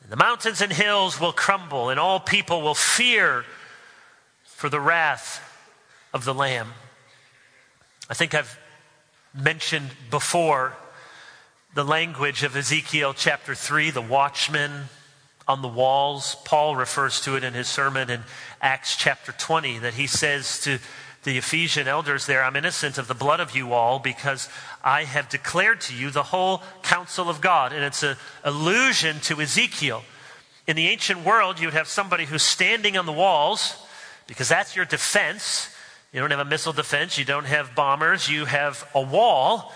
and 0.00 0.10
the 0.10 0.16
mountains 0.16 0.62
and 0.62 0.72
hills 0.72 1.20
will 1.20 1.34
crumble, 1.34 1.90
and 1.90 2.00
all 2.00 2.18
people 2.18 2.62
will 2.62 2.74
fear 2.74 3.44
for 4.44 4.70
the 4.70 4.80
wrath 4.80 5.42
of 6.14 6.24
the 6.24 6.32
Lamb. 6.32 6.72
I 8.08 8.14
think 8.14 8.34
I've 8.34 8.58
mentioned 9.34 9.90
before 10.10 10.72
the 11.74 11.84
language 11.84 12.44
of 12.44 12.56
Ezekiel 12.56 13.12
chapter 13.12 13.54
3, 13.54 13.90
the 13.90 14.00
watchmen 14.00 14.84
on 15.46 15.60
the 15.60 15.68
walls. 15.68 16.34
Paul 16.46 16.76
refers 16.76 17.20
to 17.20 17.36
it 17.36 17.44
in 17.44 17.52
his 17.52 17.68
sermon 17.68 18.08
in 18.08 18.22
Acts 18.62 18.96
chapter 18.96 19.32
20, 19.32 19.80
that 19.80 19.92
he 19.92 20.06
says 20.06 20.60
to 20.62 20.78
the 21.26 21.36
Ephesian 21.38 21.88
elders 21.88 22.24
there, 22.24 22.42
I'm 22.42 22.54
innocent 22.54 22.98
of 22.98 23.08
the 23.08 23.14
blood 23.14 23.40
of 23.40 23.54
you 23.54 23.72
all 23.72 23.98
because 23.98 24.48
I 24.82 25.02
have 25.02 25.28
declared 25.28 25.80
to 25.82 25.94
you 25.94 26.10
the 26.10 26.22
whole 26.22 26.62
counsel 26.82 27.28
of 27.28 27.40
God. 27.40 27.72
And 27.72 27.84
it's 27.84 28.04
an 28.04 28.16
allusion 28.44 29.18
to 29.22 29.40
Ezekiel. 29.40 30.04
In 30.68 30.76
the 30.76 30.86
ancient 30.86 31.24
world, 31.24 31.58
you 31.58 31.66
would 31.66 31.74
have 31.74 31.88
somebody 31.88 32.26
who's 32.26 32.44
standing 32.44 32.96
on 32.96 33.06
the 33.06 33.12
walls 33.12 33.76
because 34.28 34.48
that's 34.48 34.76
your 34.76 34.84
defense. 34.84 35.68
You 36.12 36.20
don't 36.20 36.30
have 36.30 36.38
a 36.38 36.44
missile 36.44 36.72
defense, 36.72 37.18
you 37.18 37.24
don't 37.24 37.44
have 37.44 37.74
bombers, 37.74 38.28
you 38.28 38.44
have 38.44 38.88
a 38.94 39.02
wall. 39.02 39.72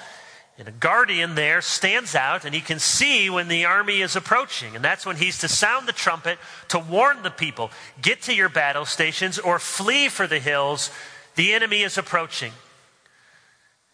And 0.57 0.69
a 0.69 0.73
guardian 0.73 1.37
there 1.37 1.63
stands 1.63 2.15
out 2.15 2.45
and 2.45 2.55
he 2.55 2.61
can 2.61 2.79
see 2.79 3.29
when 3.29 3.49
the 3.49 3.65
army 3.65 4.03
is 4.03 4.15
approaching. 4.15 4.77
And 4.77 4.85
that's 4.85 5.05
when 5.05 5.17
he's 5.17 5.39
to 5.39 5.49
sound 5.49 5.89
the 5.89 5.93
trumpet 5.93 6.39
to 6.69 6.79
warn 6.79 7.23
the 7.23 7.31
people 7.31 7.71
get 8.01 8.23
to 8.23 8.35
your 8.35 8.51
battle 8.51 8.85
stations 8.85 9.39
or 9.39 9.59
flee 9.59 10.09
for 10.09 10.27
the 10.29 10.39
hills. 10.39 10.91
The 11.35 11.53
enemy 11.53 11.83
is 11.83 11.97
approaching. 11.99 12.53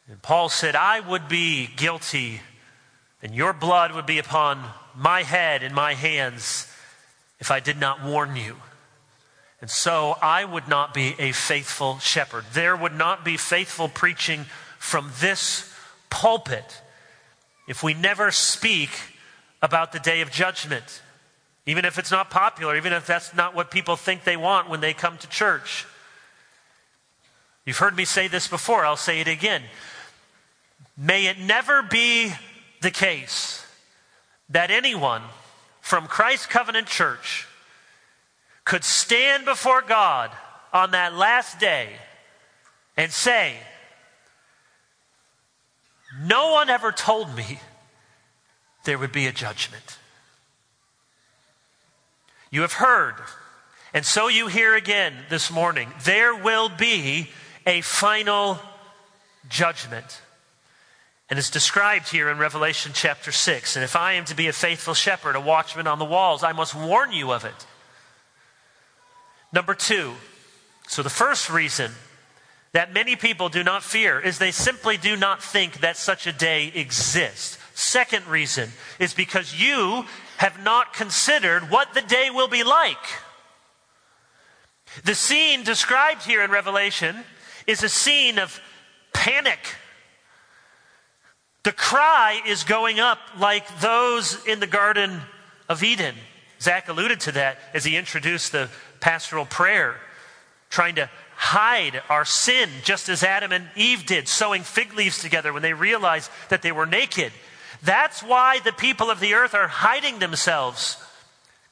And 0.09 0.23
Paul 0.23 0.49
said, 0.49 0.76
I 0.76 1.00
would 1.00 1.28
be 1.28 1.69
guilty 1.76 2.40
and 3.23 3.35
your 3.35 3.52
blood 3.52 3.93
would 3.93 4.07
be 4.07 4.19
upon 4.19 4.62
my 4.95 5.23
head 5.23 5.62
and 5.62 5.75
my 5.75 5.95
hands 5.95 6.73
if 7.38 7.50
I 7.50 7.61
did 7.61 7.78
not 7.78 8.05
warn 8.05 8.37
you. 8.37 8.57
And 9.61 9.71
so 9.71 10.16
I 10.23 10.45
would 10.45 10.69
not 10.69 10.95
be 10.95 11.14
a 11.19 11.33
faithful 11.33 11.99
shepherd. 11.99 12.45
There 12.52 12.76
would 12.76 12.95
not 12.95 13.25
be 13.25 13.37
faithful 13.37 13.88
preaching 13.88 14.45
from 14.78 15.11
this 15.21 15.73
pulpit 16.11 16.83
if 17.66 17.83
we 17.83 17.95
never 17.95 18.31
speak 18.31 18.90
about 19.62 19.93
the 19.93 19.99
day 19.99 20.21
of 20.21 20.31
judgment, 20.31 21.02
even 21.64 21.85
if 21.85 21.99
it's 21.99 22.11
not 22.11 22.31
popular, 22.31 22.76
even 22.76 22.93
if 22.93 23.07
that's 23.07 23.35
not 23.35 23.55
what 23.55 23.71
people 23.71 23.97
think 23.97 24.25
they 24.25 24.37
want 24.37 24.69
when 24.69 24.81
they 24.81 24.93
come 24.93 25.19
to 25.19 25.28
church. 25.28 25.87
You've 27.66 27.78
heard 27.78 27.96
me 27.96 28.04
say 28.04 28.28
this 28.28 28.46
before, 28.46 28.87
I'll 28.87 28.96
say 28.96 29.20
it 29.20 29.28
again. 29.28 29.62
May 30.96 31.26
it 31.26 31.38
never 31.38 31.82
be 31.82 32.32
the 32.80 32.92
case 32.92 33.66
that 34.49 34.70
anyone 34.70 35.23
from 35.80 36.06
Christ 36.06 36.49
Covenant 36.49 36.87
Church 36.87 37.46
could 38.64 38.85
stand 38.85 39.44
before 39.44 39.82
God 39.82 40.30
on 40.73 40.92
that 40.92 41.14
last 41.14 41.58
day 41.58 41.90
and 42.96 43.11
say, 43.12 43.56
no 46.23 46.52
one 46.52 46.70
ever 46.70 46.92
told 46.92 47.35
me 47.35 47.58
there 48.85 48.99
would 48.99 49.12
be 49.12 49.26
a 49.26 49.32
judgment. 49.32 49.99
You 52.50 52.61
have 52.62 52.75
heard, 52.75 53.16
and 53.92 54.06
so 54.06 54.28
you 54.28 54.46
hear 54.46 54.75
again 54.76 55.14
this 55.28 55.50
morning 55.50 55.92
there 56.04 56.35
will 56.35 56.68
be 56.68 57.28
a 57.66 57.80
final 57.80 58.58
judgment. 59.49 60.23
And 61.28 61.38
it's 61.38 61.50
described 61.50 62.08
here 62.08 62.30
in 62.30 62.38
Revelation 62.38 62.92
chapter 62.94 63.32
6. 63.32 63.76
And 63.76 63.85
if 63.85 63.96
I 63.96 64.12
am 64.12 64.25
to 64.26 64.37
be 64.37 64.46
a 64.46 64.52
faithful 64.52 64.94
shepherd, 64.94 65.35
a 65.35 65.40
watchman 65.40 65.88
on 65.88 65.99
the 65.99 66.04
walls, 66.04 66.44
I 66.44 66.52
must 66.52 66.75
warn 66.75 67.12
you 67.12 67.32
of 67.32 67.44
it. 67.44 67.66
Number 69.52 69.75
two, 69.75 70.12
so 70.87 71.02
the 71.02 71.11
first 71.11 71.50
reason 71.50 71.92
that 72.73 72.92
many 72.92 73.16
people 73.16 73.49
do 73.49 73.64
not 73.64 73.82
fear 73.82 74.20
is 74.20 74.38
they 74.38 74.50
simply 74.50 74.96
do 74.96 75.16
not 75.16 75.42
think 75.42 75.80
that 75.80 75.96
such 75.96 76.26
a 76.26 76.32
day 76.32 76.70
exists. 76.75 77.58
Second 77.75 78.26
reason 78.26 78.70
is 78.99 79.14
because 79.14 79.61
you 79.61 80.04
have 80.37 80.62
not 80.62 80.92
considered 80.92 81.70
what 81.70 81.94
the 81.94 82.02
day 82.02 82.28
will 82.30 82.49
be 82.49 82.62
like. 82.62 82.96
The 85.04 85.14
scene 85.14 85.64
described 85.64 86.23
here 86.23 86.42
in 86.42 86.50
Revelation 86.50 87.16
is 87.66 87.82
a 87.82 87.88
scene 87.88 88.38
of 88.38 88.61
panic. 89.12 89.58
The 91.62 91.73
cry 91.73 92.40
is 92.46 92.62
going 92.64 93.00
up 93.00 93.18
like 93.38 93.80
those 93.80 94.44
in 94.46 94.61
the 94.61 94.66
Garden 94.66 95.20
of 95.68 95.82
Eden. 95.82 96.14
Zach 96.61 96.88
alluded 96.88 97.20
to 97.20 97.32
that 97.32 97.58
as 97.75 97.85
he 97.85 97.96
introduced 97.96 98.52
the 98.52 98.68
pastoral 99.00 99.44
prayer, 99.46 99.96
trying 100.70 100.94
to 100.94 101.11
hide 101.35 102.02
our 102.08 102.25
sin, 102.25 102.68
just 102.82 103.08
as 103.08 103.23
Adam 103.23 103.52
and 103.52 103.68
Eve 103.76 104.06
did, 104.06 104.26
sewing 104.28 104.62
fig 104.62 104.95
leaves 104.95 105.19
together 105.19 105.52
when 105.52 105.62
they 105.62 105.75
realized 105.75 106.30
that 106.49 106.62
they 106.62 106.73
were 106.73 106.86
naked. 106.86 107.32
That's 107.82 108.23
why 108.23 108.60
the 108.60 108.73
people 108.73 109.10
of 109.10 109.21
the 109.21 109.34
earth 109.34 109.54
are 109.54 109.69
hiding 109.69 110.19
themselves, 110.19 110.97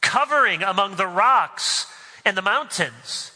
covering 0.01 0.63
among 0.63 0.97
the 0.97 1.07
rocks 1.07 1.87
and 2.25 2.37
the 2.37 2.43
mountains. 2.43 3.31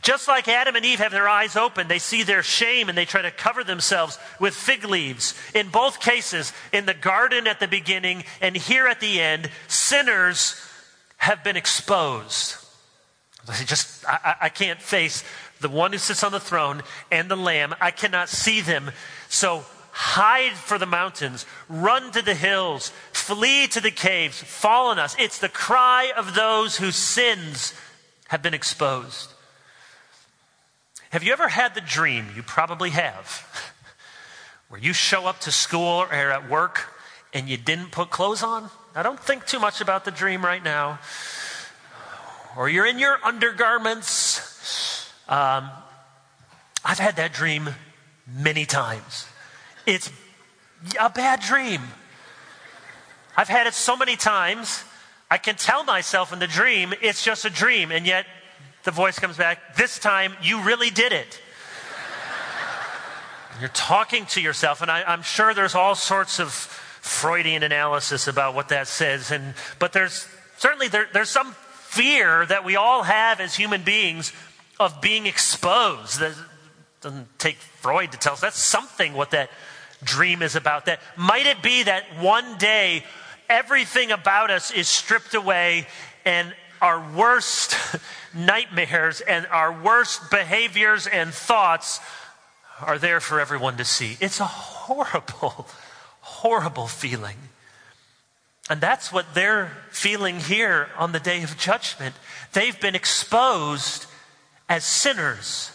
Just 0.00 0.28
like 0.28 0.48
Adam 0.48 0.76
and 0.76 0.84
Eve 0.84 1.00
have 1.00 1.12
their 1.12 1.28
eyes 1.28 1.56
open, 1.56 1.88
they 1.88 1.98
see 1.98 2.22
their 2.22 2.42
shame 2.42 2.88
and 2.88 2.96
they 2.96 3.04
try 3.04 3.22
to 3.22 3.30
cover 3.30 3.62
themselves 3.62 4.18
with 4.40 4.54
fig 4.54 4.84
leaves. 4.84 5.34
In 5.54 5.68
both 5.68 6.00
cases, 6.00 6.52
in 6.72 6.86
the 6.86 6.94
garden 6.94 7.46
at 7.46 7.60
the 7.60 7.68
beginning 7.68 8.24
and 8.40 8.56
here 8.56 8.86
at 8.86 9.00
the 9.00 9.20
end, 9.20 9.50
sinners 9.68 10.56
have 11.18 11.44
been 11.44 11.56
exposed. 11.56 12.56
Just, 13.64 14.06
I, 14.06 14.36
I 14.42 14.48
can't 14.48 14.80
face 14.80 15.24
the 15.60 15.68
one 15.68 15.92
who 15.92 15.98
sits 15.98 16.24
on 16.24 16.32
the 16.32 16.40
throne 16.40 16.82
and 17.10 17.30
the 17.30 17.36
Lamb. 17.36 17.74
I 17.80 17.90
cannot 17.90 18.28
see 18.28 18.60
them. 18.60 18.90
So 19.28 19.64
hide 19.92 20.52
for 20.52 20.78
the 20.78 20.86
mountains, 20.86 21.44
run 21.68 22.12
to 22.12 22.22
the 22.22 22.34
hills, 22.34 22.92
flee 23.12 23.66
to 23.68 23.80
the 23.80 23.90
caves, 23.90 24.42
fall 24.42 24.88
on 24.88 24.98
us. 24.98 25.14
It's 25.18 25.38
the 25.38 25.48
cry 25.48 26.12
of 26.16 26.34
those 26.34 26.76
whose 26.78 26.96
sins 26.96 27.74
have 28.28 28.42
been 28.42 28.54
exposed. 28.54 29.31
Have 31.12 31.22
you 31.22 31.32
ever 31.32 31.48
had 31.48 31.74
the 31.74 31.80
dream? 31.80 32.26
You 32.34 32.42
probably 32.42 32.90
have. 32.90 33.46
Where 34.68 34.80
you 34.80 34.92
show 34.92 35.26
up 35.26 35.40
to 35.40 35.52
school 35.52 36.02
or 36.02 36.12
at 36.12 36.48
work 36.48 36.88
and 37.32 37.48
you 37.48 37.56
didn't 37.56 37.92
put 37.92 38.10
clothes 38.10 38.42
on? 38.42 38.70
I 38.94 39.02
don't 39.02 39.20
think 39.20 39.46
too 39.46 39.60
much 39.60 39.80
about 39.80 40.04
the 40.04 40.10
dream 40.10 40.44
right 40.44 40.62
now. 40.62 40.98
Or 42.56 42.68
you're 42.68 42.86
in 42.86 42.98
your 42.98 43.18
undergarments 43.24 44.52
um, 45.28 45.70
I've 46.84 46.98
had 46.98 47.16
that 47.16 47.32
dream 47.32 47.70
many 48.26 48.66
times. 48.66 49.26
It's 49.86 50.10
a 51.00 51.08
bad 51.08 51.40
dream. 51.40 51.80
I've 53.36 53.48
had 53.48 53.66
it 53.66 53.74
so 53.74 53.96
many 53.96 54.16
times, 54.16 54.84
I 55.30 55.38
can 55.38 55.54
tell 55.54 55.84
myself 55.84 56.32
in 56.32 56.38
the 56.38 56.46
dream 56.46 56.92
it's 57.00 57.24
just 57.24 57.44
a 57.46 57.50
dream, 57.50 57.90
and 57.90 58.06
yet 58.06 58.26
the 58.84 58.90
voice 58.90 59.18
comes 59.18 59.36
back, 59.36 59.76
This 59.76 59.98
time 59.98 60.34
you 60.42 60.62
really 60.62 60.90
did 60.90 61.12
it. 61.12 61.40
You're 63.60 63.68
talking 63.70 64.26
to 64.26 64.40
yourself, 64.40 64.82
and 64.82 64.90
I, 64.90 65.12
am 65.12 65.22
sure 65.22 65.54
there's 65.54 65.74
all 65.74 65.94
sorts 65.94 66.40
of 66.40 66.50
Freudian 66.50 67.62
analysis 67.62 68.26
about 68.26 68.54
what 68.54 68.68
that 68.70 68.88
says, 68.88 69.30
and, 69.30 69.54
but 69.78 69.92
there's 69.92 70.26
certainly 70.56 70.88
there, 70.88 71.08
there's 71.12 71.28
some 71.28 71.52
fear 71.72 72.46
that 72.46 72.64
we 72.64 72.76
all 72.76 73.02
have 73.02 73.40
as 73.40 73.54
human 73.54 73.82
beings 73.82 74.32
of 74.80 75.00
being 75.00 75.26
exposed. 75.26 76.20
That 76.20 76.34
doesn't 77.00 77.38
take 77.38 77.56
Freud 77.56 78.12
to 78.12 78.18
tell 78.18 78.32
us 78.32 78.40
that's 78.40 78.58
something 78.58 79.12
what 79.12 79.32
that 79.32 79.50
dream 80.02 80.42
is 80.42 80.56
about. 80.56 80.86
That 80.86 81.00
might 81.16 81.46
it 81.46 81.62
be 81.62 81.82
that 81.82 82.04
one 82.18 82.56
day 82.58 83.04
everything 83.48 84.10
about 84.10 84.50
us 84.50 84.70
is 84.70 84.88
stripped 84.88 85.34
away 85.34 85.86
and 86.24 86.54
our 86.82 87.02
worst 87.16 87.76
nightmares 88.34 89.20
and 89.22 89.46
our 89.46 89.72
worst 89.72 90.30
behaviors 90.30 91.06
and 91.06 91.32
thoughts 91.32 92.00
are 92.80 92.98
there 92.98 93.20
for 93.20 93.40
everyone 93.40 93.76
to 93.76 93.84
see. 93.84 94.16
It's 94.20 94.40
a 94.40 94.44
horrible, 94.44 95.68
horrible 96.20 96.88
feeling. 96.88 97.36
And 98.68 98.80
that's 98.80 99.12
what 99.12 99.26
they're 99.34 99.70
feeling 99.90 100.40
here 100.40 100.88
on 100.98 101.12
the 101.12 101.20
day 101.20 101.42
of 101.42 101.56
judgment. 101.56 102.16
They've 102.52 102.78
been 102.80 102.94
exposed 102.94 104.06
as 104.68 104.84
sinners. 104.84 105.70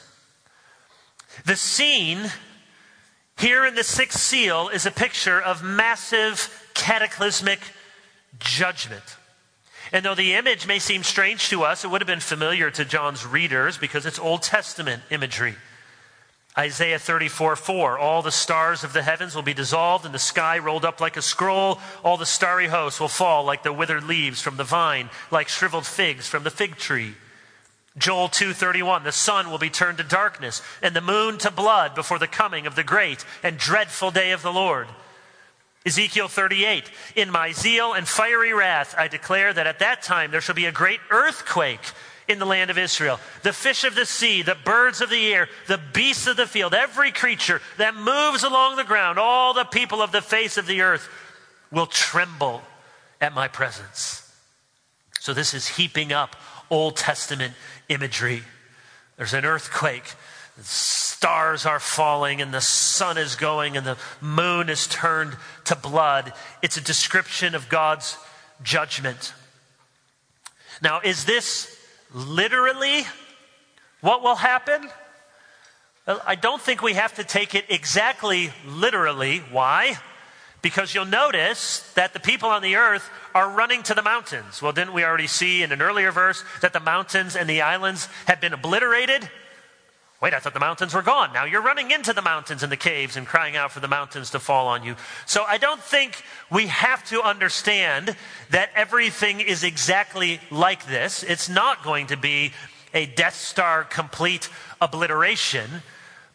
The 1.45 1.55
scene 1.55 2.31
here 3.37 3.65
in 3.65 3.75
the 3.75 3.83
sixth 3.83 4.19
seal 4.19 4.69
is 4.69 4.85
a 4.85 4.91
picture 4.91 5.39
of 5.39 5.63
massive 5.63 6.69
cataclysmic 6.73 7.59
judgment. 8.39 9.03
And 9.91 10.04
though 10.06 10.15
the 10.15 10.34
image 10.34 10.67
may 10.67 10.80
seem 10.80 11.04
strange 11.04 11.50
to 11.50 11.63
us, 11.63 11.84
it 11.84 11.89
would 11.89 12.02
have 12.02 12.08
been 12.08 12.19
familiar 12.19 12.69
to 12.71 12.86
John's 12.86 13.26
readers 13.26 13.78
because 13.78 14.06
it's 14.06 14.19
Old 14.19 14.43
Testament 14.43 15.04
imagery. 15.10 15.56
Isaiah 16.58 16.97
34 16.97 17.56
4, 17.56 18.00
all 18.00 18.23
the 18.23 18.32
stars 18.32 18.84
of 18.84 18.91
the 18.91 19.04
heavens 19.04 19.36
will 19.36 19.43
be 19.43 19.54
dissolved 19.54 20.06
and 20.06 20.13
the 20.13 20.19
sky 20.19 20.58
rolled 20.58 20.86
up 20.86 21.00
like 21.00 21.15
a 21.15 21.21
scroll. 21.21 21.80
All 22.04 22.17
the 22.17 22.26
starry 22.26 22.67
hosts 22.67 23.00
will 23.00 23.08
fall 23.08 23.43
like 23.43 23.62
the 23.62 23.71
withered 23.71 24.06
leaves 24.06 24.41
from 24.41 24.58
the 24.58 24.63
vine, 24.63 25.12
like 25.30 25.50
shriveled 25.50 25.86
figs 25.86 26.28
from 26.28 26.43
the 26.43 26.50
fig 26.50 26.78
tree. 26.78 27.13
Joel 27.95 28.30
2:31 28.30 29.04
The 29.04 29.12
sun 29.12 29.52
will 29.52 29.60
be 29.60 29.69
turned 29.69 30.00
to 30.00 30.04
darkness 30.04 30.63
and 30.82 30.95
the 30.95 31.02
moon 31.02 31.38
to 31.39 31.52
blood 31.52 31.93
before 31.93 32.17
the 32.17 32.28
coming 32.28 32.65
of 32.65 32.76
the 32.76 32.84
great 32.84 33.23
and 33.43 33.58
dreadful 33.58 34.10
day 34.10 34.32
of 34.32 34.41
the 34.41 34.54
Lord. 34.54 34.88
Ezekiel 35.88 36.28
38 36.28 36.91
In 37.15 37.32
my 37.32 37.54
zeal 37.54 37.93
and 37.93 38.06
fiery 38.06 38.54
wrath 38.54 38.93
I 38.97 39.08
declare 39.08 39.54
that 39.54 39.67
at 39.67 39.80
that 39.80 40.02
time 40.02 40.32
there 40.32 40.41
shall 40.41 40.54
be 40.54 40.65
a 40.65 40.71
great 40.71 41.00
earthquake 41.10 41.80
in 42.28 42.39
the 42.39 42.45
land 42.45 42.69
of 42.69 42.78
Israel. 42.78 43.21
The 43.43 43.54
fish 43.54 43.86
of 43.86 43.95
the 43.95 44.06
sea, 44.06 44.41
the 44.41 44.58
birds 44.65 45.00
of 45.00 45.10
the 45.10 45.34
air, 45.34 45.47
the 45.67 45.80
beasts 45.93 46.28
of 46.28 46.36
the 46.36 46.45
field, 46.45 46.73
every 46.73 47.13
creature 47.13 47.62
that 47.78 47.95
moves 47.95 48.43
along 48.43 48.76
the 48.76 48.84
ground, 48.84 49.17
all 49.17 49.54
the 49.54 49.63
people 49.63 50.02
of 50.02 50.12
the 50.12 50.21
face 50.21 50.58
of 50.58 50.67
the 50.67 50.82
earth 50.82 51.08
will 51.71 51.86
tremble 51.86 52.62
at 53.21 53.34
my 53.34 53.47
presence. 53.47 54.30
So 55.21 55.34
this 55.34 55.54
is 55.54 55.67
heaping 55.67 56.12
up 56.12 56.36
Old 56.69 56.97
Testament 56.97 57.54
imagery. 57.88 58.43
There's 59.15 59.34
an 59.34 59.45
earthquake. 59.45 60.13
Stars 60.62 61.65
are 61.65 61.80
falling 61.80 62.41
and 62.41 62.54
the 62.54 62.62
sun 62.62 63.17
is 63.17 63.36
going 63.36 63.78
and 63.78 63.86
the 63.86 63.97
moon 64.21 64.69
is 64.69 64.88
turned 64.88 65.36
to 65.67 65.75
blood. 65.75 66.34
It's 66.62 66.77
a 66.77 66.82
description 66.82 67.56
of 67.56 67.69
God's 67.69 68.17
judgment. 68.63 69.34
Now, 70.82 70.99
is 71.03 71.25
this 71.25 71.75
literally 72.13 73.06
what 74.01 74.23
will 74.23 74.36
happen? 74.36 74.89
I 76.25 76.36
don't 76.36 76.62
think 76.62 76.82
we 76.82 76.93
have 76.93 77.15
to 77.15 77.23
take 77.23 77.56
it 77.56 77.65
exactly 77.69 78.51
literally. 78.65 79.39
Why? 79.51 79.97
Because 80.62 80.95
you'll 80.95 81.06
notice 81.06 81.91
that 81.95 82.13
the 82.13 82.19
people 82.19 82.49
on 82.49 82.62
the 82.62 82.75
earth 82.75 83.10
are 83.36 83.49
running 83.49 83.84
to 83.84 83.93
the 83.93 84.01
mountains. 84.01 84.62
Well, 84.62 84.71
didn't 84.71 84.93
we 84.93 85.03
already 85.03 85.27
see 85.27 85.63
in 85.63 85.71
an 85.71 85.82
earlier 85.82 86.12
verse 86.12 86.43
that 86.62 86.73
the 86.73 86.80
mountains 86.80 87.36
and 87.36 87.49
the 87.49 87.62
islands 87.62 88.08
have 88.25 88.39
been 88.39 88.53
obliterated? 88.53 89.30
Wait, 90.19 90.34
I 90.34 90.39
thought 90.39 90.56
the 90.56 90.60
mountains 90.60 90.95
were 90.95 91.03
gone. 91.03 91.32
Now 91.32 91.45
you're 91.45 91.62
running 91.62 91.91
into 91.91 92.12
the 92.12 92.23
mountains 92.23 92.63
and 92.63 92.71
the 92.71 92.77
caves 92.77 93.15
and 93.15 93.27
crying 93.27 93.56
out 93.56 93.71
for 93.71 93.80
the 93.80 93.88
mountains 93.88 94.32
to 94.32 94.39
fall 94.39 94.67
on 94.67 94.84
you. 94.84 94.95
So 95.27 95.43
I 95.43 95.60
don't 95.60 95.82
think 95.82 96.23
we 96.51 96.67
have 96.67 97.08
to 97.10 97.21
understand 97.21 98.15
that 98.49 98.71
everything 98.75 99.41
is 99.41 99.63
exactly 99.63 100.39
like 100.49 100.88
this. 100.88 101.21
It's 101.21 101.49
not 101.49 101.84
going 101.84 102.08
to 102.08 102.17
be 102.17 102.53
a 102.95 103.06
Death 103.06 103.36
Star 103.36 103.84
complete 103.84 104.49
obliteration. 104.82 105.84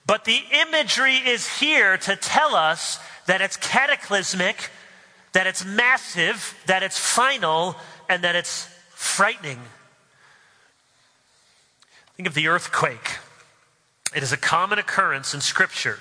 But 0.07 0.27
the 0.27 0.38
imagery 0.68 1.16
is 1.16 1.49
here 1.59 1.97
to 1.99 2.14
tell 2.14 2.55
us 2.55 3.01
that 3.27 3.40
it's 3.40 3.57
cataclysmic, 3.57 4.71
that 5.33 5.49
it's 5.49 5.64
massive, 5.64 6.57
that 6.66 6.85
it's 6.85 6.99
final, 6.99 7.75
and 8.09 8.23
that 8.23 8.37
it's 8.37 8.68
frightening. 8.90 9.59
Think 12.16 12.29
of 12.29 12.35
the 12.35 12.47
earthquake. 12.47 13.18
It 14.14 14.22
is 14.22 14.33
a 14.33 14.37
common 14.37 14.79
occurrence 14.79 15.33
in 15.35 15.40
Scripture, 15.40 15.98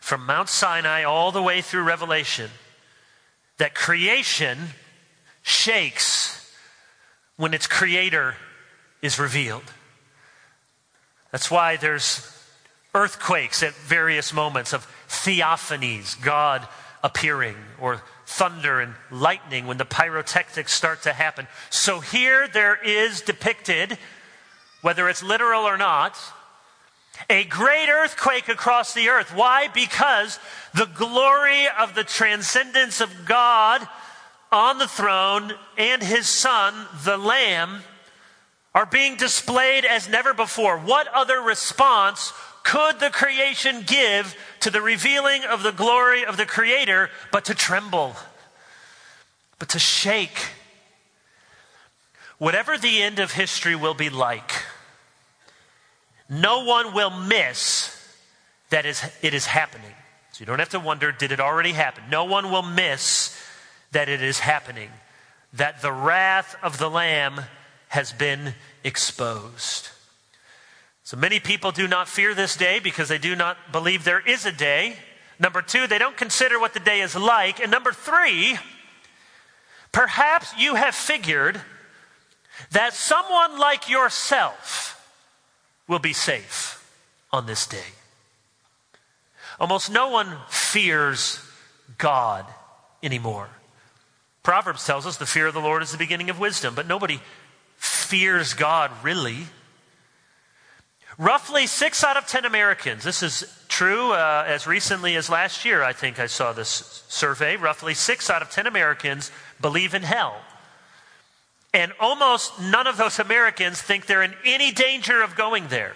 from 0.00 0.26
Mount 0.26 0.48
Sinai 0.48 1.04
all 1.04 1.32
the 1.32 1.42
way 1.42 1.62
through 1.62 1.84
Revelation, 1.84 2.50
that 3.58 3.74
creation 3.74 4.58
shakes 5.42 6.52
when 7.36 7.54
its 7.54 7.66
creator 7.66 8.36
is 9.00 9.18
revealed. 9.18 9.64
That's 11.30 11.50
why 11.50 11.76
there's 11.76 12.28
earthquakes 12.94 13.62
at 13.62 13.72
various 13.74 14.32
moments 14.32 14.74
of 14.74 14.86
theophanies, 15.08 16.20
God 16.20 16.66
appearing, 17.02 17.56
or 17.80 18.02
thunder 18.26 18.80
and 18.80 18.94
lightning 19.10 19.66
when 19.66 19.78
the 19.78 19.84
pyrotechnics 19.84 20.72
start 20.72 21.02
to 21.02 21.12
happen. 21.12 21.48
So 21.70 22.00
here 22.00 22.46
there 22.48 22.76
is 22.76 23.22
depicted, 23.22 23.98
whether 24.82 25.08
it's 25.08 25.22
literal 25.22 25.62
or 25.62 25.78
not, 25.78 26.18
a 27.28 27.44
great 27.44 27.88
earthquake 27.88 28.48
across 28.48 28.94
the 28.94 29.08
earth. 29.08 29.34
Why? 29.34 29.68
Because 29.68 30.38
the 30.74 30.86
glory 30.86 31.66
of 31.78 31.94
the 31.94 32.04
transcendence 32.04 33.00
of 33.00 33.24
God 33.26 33.86
on 34.50 34.78
the 34.78 34.88
throne 34.88 35.52
and 35.76 36.02
his 36.02 36.26
son, 36.26 36.86
the 37.04 37.16
Lamb, 37.16 37.82
are 38.74 38.86
being 38.86 39.16
displayed 39.16 39.84
as 39.84 40.08
never 40.08 40.32
before. 40.34 40.78
What 40.78 41.08
other 41.08 41.40
response 41.40 42.32
could 42.62 43.00
the 43.00 43.10
creation 43.10 43.82
give 43.86 44.36
to 44.60 44.70
the 44.70 44.80
revealing 44.80 45.44
of 45.44 45.62
the 45.62 45.72
glory 45.72 46.24
of 46.24 46.36
the 46.36 46.46
Creator 46.46 47.10
but 47.30 47.44
to 47.46 47.54
tremble, 47.54 48.16
but 49.58 49.68
to 49.70 49.78
shake? 49.78 50.48
Whatever 52.38 52.78
the 52.78 53.02
end 53.02 53.18
of 53.18 53.32
history 53.32 53.76
will 53.76 53.94
be 53.94 54.10
like, 54.10 54.52
no 56.32 56.64
one 56.64 56.94
will 56.94 57.10
miss 57.10 57.94
that 58.70 58.86
is, 58.86 59.04
it 59.20 59.34
is 59.34 59.44
happening. 59.44 59.92
So 60.32 60.40
you 60.40 60.46
don't 60.46 60.60
have 60.60 60.70
to 60.70 60.80
wonder, 60.80 61.12
did 61.12 61.30
it 61.30 61.40
already 61.40 61.72
happen? 61.72 62.04
No 62.10 62.24
one 62.24 62.50
will 62.50 62.62
miss 62.62 63.38
that 63.92 64.08
it 64.08 64.22
is 64.22 64.38
happening, 64.38 64.88
that 65.52 65.82
the 65.82 65.92
wrath 65.92 66.56
of 66.62 66.78
the 66.78 66.88
Lamb 66.88 67.42
has 67.88 68.12
been 68.12 68.54
exposed. 68.82 69.90
So 71.04 71.18
many 71.18 71.38
people 71.38 71.70
do 71.70 71.86
not 71.86 72.08
fear 72.08 72.34
this 72.34 72.56
day 72.56 72.78
because 72.78 73.10
they 73.10 73.18
do 73.18 73.36
not 73.36 73.58
believe 73.70 74.04
there 74.04 74.26
is 74.26 74.46
a 74.46 74.52
day. 74.52 74.96
Number 75.38 75.60
two, 75.60 75.86
they 75.86 75.98
don't 75.98 76.16
consider 76.16 76.58
what 76.58 76.72
the 76.72 76.80
day 76.80 77.02
is 77.02 77.14
like. 77.14 77.60
And 77.60 77.70
number 77.70 77.92
three, 77.92 78.56
perhaps 79.92 80.54
you 80.56 80.76
have 80.76 80.94
figured 80.94 81.60
that 82.70 82.94
someone 82.94 83.58
like 83.58 83.90
yourself 83.90 85.01
will 85.88 85.98
be 85.98 86.12
safe 86.12 86.78
on 87.32 87.46
this 87.46 87.66
day. 87.66 87.92
Almost 89.60 89.90
no 89.90 90.08
one 90.08 90.38
fears 90.48 91.40
God 91.98 92.46
anymore. 93.02 93.48
Proverbs 94.42 94.84
tells 94.84 95.06
us 95.06 95.16
the 95.16 95.26
fear 95.26 95.46
of 95.46 95.54
the 95.54 95.60
Lord 95.60 95.82
is 95.82 95.92
the 95.92 95.98
beginning 95.98 96.30
of 96.30 96.40
wisdom, 96.40 96.74
but 96.74 96.88
nobody 96.88 97.20
fears 97.76 98.54
God 98.54 98.90
really. 99.02 99.46
Roughly 101.18 101.66
six 101.66 102.02
out 102.02 102.16
of 102.16 102.26
ten 102.26 102.44
Americans, 102.44 103.04
this 103.04 103.22
is 103.22 103.44
true 103.68 104.12
uh, 104.12 104.44
as 104.46 104.66
recently 104.66 105.14
as 105.14 105.28
last 105.28 105.64
year, 105.64 105.82
I 105.82 105.92
think 105.92 106.18
I 106.18 106.26
saw 106.26 106.52
this 106.52 107.04
survey. 107.08 107.56
Roughly 107.56 107.94
six 107.94 108.30
out 108.30 108.42
of 108.42 108.50
ten 108.50 108.66
Americans 108.66 109.30
believe 109.60 109.94
in 109.94 110.02
hell. 110.02 110.40
And 111.74 111.92
almost 111.98 112.60
none 112.60 112.86
of 112.86 112.96
those 112.96 113.18
Americans 113.18 113.80
think 113.80 114.06
they're 114.06 114.22
in 114.22 114.34
any 114.44 114.72
danger 114.72 115.22
of 115.22 115.36
going 115.36 115.68
there. 115.68 115.94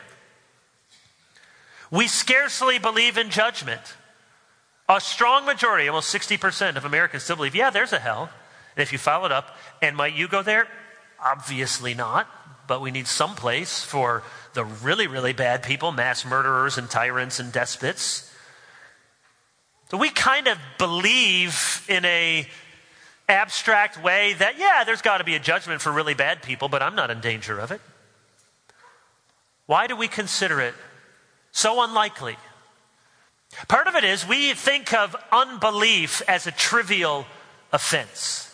We 1.91 2.09
scarcely 2.09 2.79
believe 2.79 3.19
in 3.19 3.31
judgment. 3.31 3.83
A 4.89 5.01
strong 5.01 5.45
majority, 5.45 5.89
almost 5.89 6.15
60% 6.15 6.77
of 6.77 6.85
Americans 6.85 7.25
still 7.25 7.37
believe, 7.37 7.55
yeah, 7.55 7.71
there's 7.71 7.93
a 7.93 7.99
hell. 7.99 8.31
And 8.77 8.83
if 8.83 8.93
you 8.93 8.99
follow 8.99 9.27
it 9.27 9.33
up, 9.33 9.57
and 9.83 9.97
might 9.97 10.15
you 10.15 10.29
go 10.29 10.43
there? 10.43 10.69
Obviously 11.23 11.95
not, 11.95 12.29
but 12.67 12.81
we 12.81 12.91
need 12.91 13.07
some 13.07 13.35
place 13.35 13.83
for 13.83 14.23
the 14.55 14.65
really, 14.65 15.07
really 15.07 15.33
bad 15.33 15.63
people, 15.63 15.93
mass 15.93 16.25
murderers 16.25 16.79
and 16.79 16.89
tyrants 16.89 17.41
and 17.41 17.53
despots. 17.53 18.33
So 19.91 19.97
we 19.97 20.11
kind 20.11 20.49
of 20.49 20.59
believe 20.79 21.85
in 21.89 22.05
a 22.05 22.47
abstract 23.29 24.03
way 24.03 24.35
that, 24.35 24.59
yeah, 24.59 24.85
there's 24.85 25.03
got 25.03 25.19
to 25.19 25.25
be 25.25 25.35
a 25.35 25.41
judgment 25.41 25.81
for 25.81 25.91
really 25.91 26.15
bad 26.15 26.43
people, 26.43 26.69
but 26.69 26.83
I'm 26.83 26.95
not 26.95 27.11
in 27.11 27.21
danger 27.21 27.59
of 27.59 27.73
it. 27.73 27.81
Why 29.67 29.87
do 29.87 29.97
we 29.97 30.09
consider 30.09 30.61
it 30.61 30.75
so 31.51 31.83
unlikely? 31.83 32.37
Part 33.69 33.87
of 33.87 33.95
it 33.95 34.05
is 34.05 34.27
we 34.27 34.53
think 34.55 34.93
of 34.93 35.17
unbelief 35.33 36.23
as 36.29 36.47
a 36.47 36.53
trivial 36.53 37.27
offense. 37.73 38.46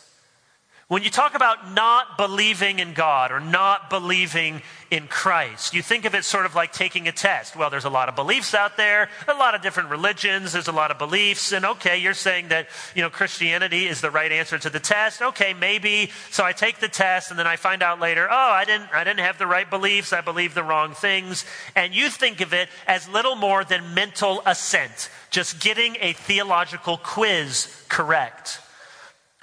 When 0.92 1.02
you 1.02 1.08
talk 1.08 1.34
about 1.34 1.72
not 1.72 2.18
believing 2.18 2.78
in 2.78 2.92
God 2.92 3.32
or 3.32 3.40
not 3.40 3.88
believing 3.88 4.60
in 4.90 5.06
Christ, 5.06 5.72
you 5.72 5.80
think 5.80 6.04
of 6.04 6.14
it 6.14 6.22
sort 6.22 6.44
of 6.44 6.54
like 6.54 6.70
taking 6.70 7.08
a 7.08 7.12
test. 7.12 7.56
Well, 7.56 7.70
there's 7.70 7.86
a 7.86 7.88
lot 7.88 8.10
of 8.10 8.14
beliefs 8.14 8.52
out 8.52 8.76
there, 8.76 9.08
a 9.26 9.32
lot 9.32 9.54
of 9.54 9.62
different 9.62 9.88
religions, 9.88 10.52
there's 10.52 10.68
a 10.68 10.72
lot 10.72 10.90
of 10.90 10.98
beliefs, 10.98 11.50
and 11.50 11.64
okay, 11.64 11.96
you're 11.96 12.12
saying 12.12 12.48
that, 12.48 12.68
you 12.94 13.00
know, 13.00 13.08
Christianity 13.08 13.88
is 13.88 14.02
the 14.02 14.10
right 14.10 14.30
answer 14.30 14.58
to 14.58 14.68
the 14.68 14.80
test. 14.80 15.22
Okay, 15.22 15.54
maybe. 15.54 16.10
So 16.30 16.44
I 16.44 16.52
take 16.52 16.78
the 16.78 16.88
test 16.88 17.30
and 17.30 17.38
then 17.38 17.46
I 17.46 17.56
find 17.56 17.82
out 17.82 17.98
later, 17.98 18.28
oh, 18.30 18.50
I 18.50 18.66
didn't 18.66 18.92
I 18.92 19.02
didn't 19.02 19.20
have 19.20 19.38
the 19.38 19.46
right 19.46 19.70
beliefs, 19.70 20.12
I 20.12 20.20
believe 20.20 20.52
the 20.52 20.62
wrong 20.62 20.92
things. 20.92 21.46
And 21.74 21.94
you 21.94 22.10
think 22.10 22.42
of 22.42 22.52
it 22.52 22.68
as 22.86 23.08
little 23.08 23.34
more 23.34 23.64
than 23.64 23.94
mental 23.94 24.42
assent, 24.44 25.08
just 25.30 25.58
getting 25.58 25.96
a 26.02 26.12
theological 26.12 26.98
quiz 26.98 27.82
correct. 27.88 28.60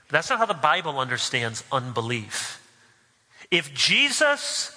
But 0.10 0.18
that's 0.18 0.30
not 0.32 0.40
how 0.40 0.48
the 0.48 0.56
Bible 0.56 1.00
understands 1.00 1.64
unbelief. 1.72 2.60
If 3.52 3.74
Jesus 3.74 4.76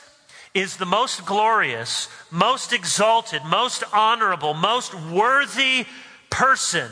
is 0.54 0.76
the 0.76 0.86
most 0.86 1.24
glorious, 1.24 2.08
most 2.30 2.74
exalted, 2.74 3.42
most 3.46 3.82
honorable, 3.94 4.52
most 4.52 4.94
worthy 4.94 5.86
person, 6.28 6.90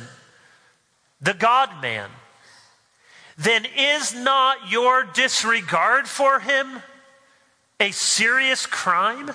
the 1.21 1.35
God 1.35 1.83
man, 1.83 2.09
then 3.37 3.67
is 3.77 4.15
not 4.15 4.71
your 4.71 5.05
disregard 5.05 6.09
for 6.09 6.41
him 6.41 6.83
a 7.79 7.91
serious 7.91 8.65
crime? 8.65 9.31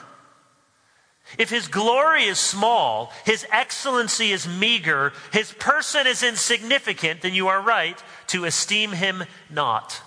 If 1.38 1.50
his 1.50 1.68
glory 1.68 2.24
is 2.24 2.40
small, 2.40 3.12
his 3.26 3.46
excellency 3.52 4.32
is 4.32 4.48
meager, 4.48 5.14
his 5.32 5.52
person 5.54 6.08
is 6.08 6.24
insignificant, 6.24 7.22
then 7.22 7.34
you 7.34 7.48
are 7.48 7.62
right 7.62 8.02
to 8.28 8.46
esteem 8.46 8.92
him 8.92 9.24
not. 9.50 10.02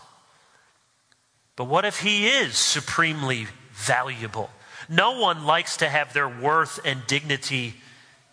But 1.56 1.64
what 1.64 1.84
if 1.84 2.00
he 2.00 2.28
is 2.28 2.56
supremely 2.56 3.46
valuable? 3.72 4.50
No 4.88 5.20
one 5.20 5.44
likes 5.44 5.76
to 5.78 5.88
have 5.88 6.12
their 6.12 6.28
worth 6.28 6.80
and 6.84 7.06
dignity 7.06 7.74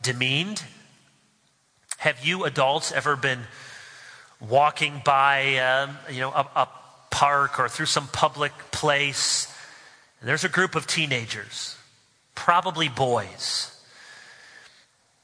demeaned. 0.02 0.64
Have 1.98 2.26
you 2.26 2.46
adults 2.46 2.92
ever 2.92 3.16
been 3.16 3.42
walking 4.40 5.02
by, 5.04 5.58
um, 5.58 5.98
you 6.12 6.22
know, 6.22 6.32
a, 6.32 6.48
a 6.56 6.70
park 7.10 7.60
or 7.60 7.68
through 7.70 7.86
some 7.86 8.08
public 8.08 8.52
place, 8.72 9.52
and 10.20 10.30
there's 10.30 10.44
a 10.44 10.50
group 10.50 10.76
of 10.76 10.86
teenagers 10.86 11.75
probably 12.36 12.90
boys. 12.90 13.72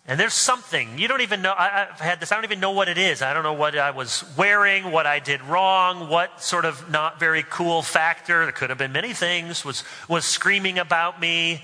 And 0.08 0.20
there's 0.20 0.34
something, 0.34 0.98
you 0.98 1.08
don't 1.08 1.22
even 1.22 1.42
know, 1.42 1.54
I, 1.56 1.86
have 1.90 2.00
had 2.00 2.20
this, 2.20 2.32
I 2.32 2.36
don't 2.36 2.44
even 2.44 2.60
know 2.60 2.72
what 2.72 2.90
it 2.90 2.98
is. 2.98 3.22
I 3.22 3.34
don't 3.34 3.44
know 3.44 3.54
what 3.54 3.78
I 3.78 3.92
was 3.92 4.26
wearing, 4.36 4.92
what 4.92 5.06
I 5.06 5.20
did 5.20 5.42
wrong, 5.44 6.10
what 6.10 6.42
sort 6.42 6.66
of 6.66 6.90
not 6.90 7.20
very 7.20 7.44
cool 7.48 7.82
factor, 7.82 8.44
there 8.44 8.52
could 8.52 8.70
have 8.72 8.80
been 8.80 8.92
many 8.92 9.14
things, 9.14 9.64
was, 9.64 9.84
was 10.10 10.26
screaming 10.26 10.80
about 10.80 11.22
me. 11.22 11.64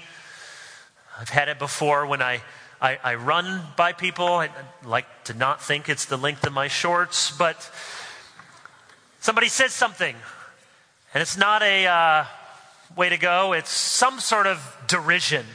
I've 1.20 1.30
had 1.30 1.50
it 1.50 1.58
before 1.58 2.06
when 2.06 2.22
I, 2.22 2.42
I, 2.80 3.00
I 3.04 3.16
run 3.16 3.64
by 3.76 3.94
people. 3.94 4.28
I, 4.28 4.46
I 4.46 4.52
like 4.86 5.08
to 5.26 5.34
not 5.34 5.62
think 5.64 5.90
it's 5.90 6.06
the 6.06 6.18
length 6.18 6.46
of 6.46 6.54
my 6.54 6.68
shorts, 6.68 7.32
but 7.32 7.70
somebody 9.20 9.50
says 9.50 9.74
something, 9.74 10.16
and 11.14 11.22
it's 11.22 11.38
not 11.38 11.64
a 11.64 11.88
uh, 11.88 12.26
way 12.96 13.10
to 13.10 13.18
go, 13.18 13.54
it's 13.54 13.70
some 13.70 14.20
sort 14.20 14.48
of 14.48 14.78
derision. 14.88 15.46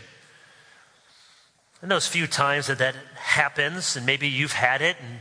And 1.81 1.91
those 1.91 2.07
few 2.07 2.27
times 2.27 2.69
that 2.69 2.79
that 2.79 2.95
happens, 3.17 3.97
and 3.97 4.07
maybe 4.07 4.29
you've 4.29 4.53
had 4.53 4.83
it, 4.83 4.97
and 5.01 5.21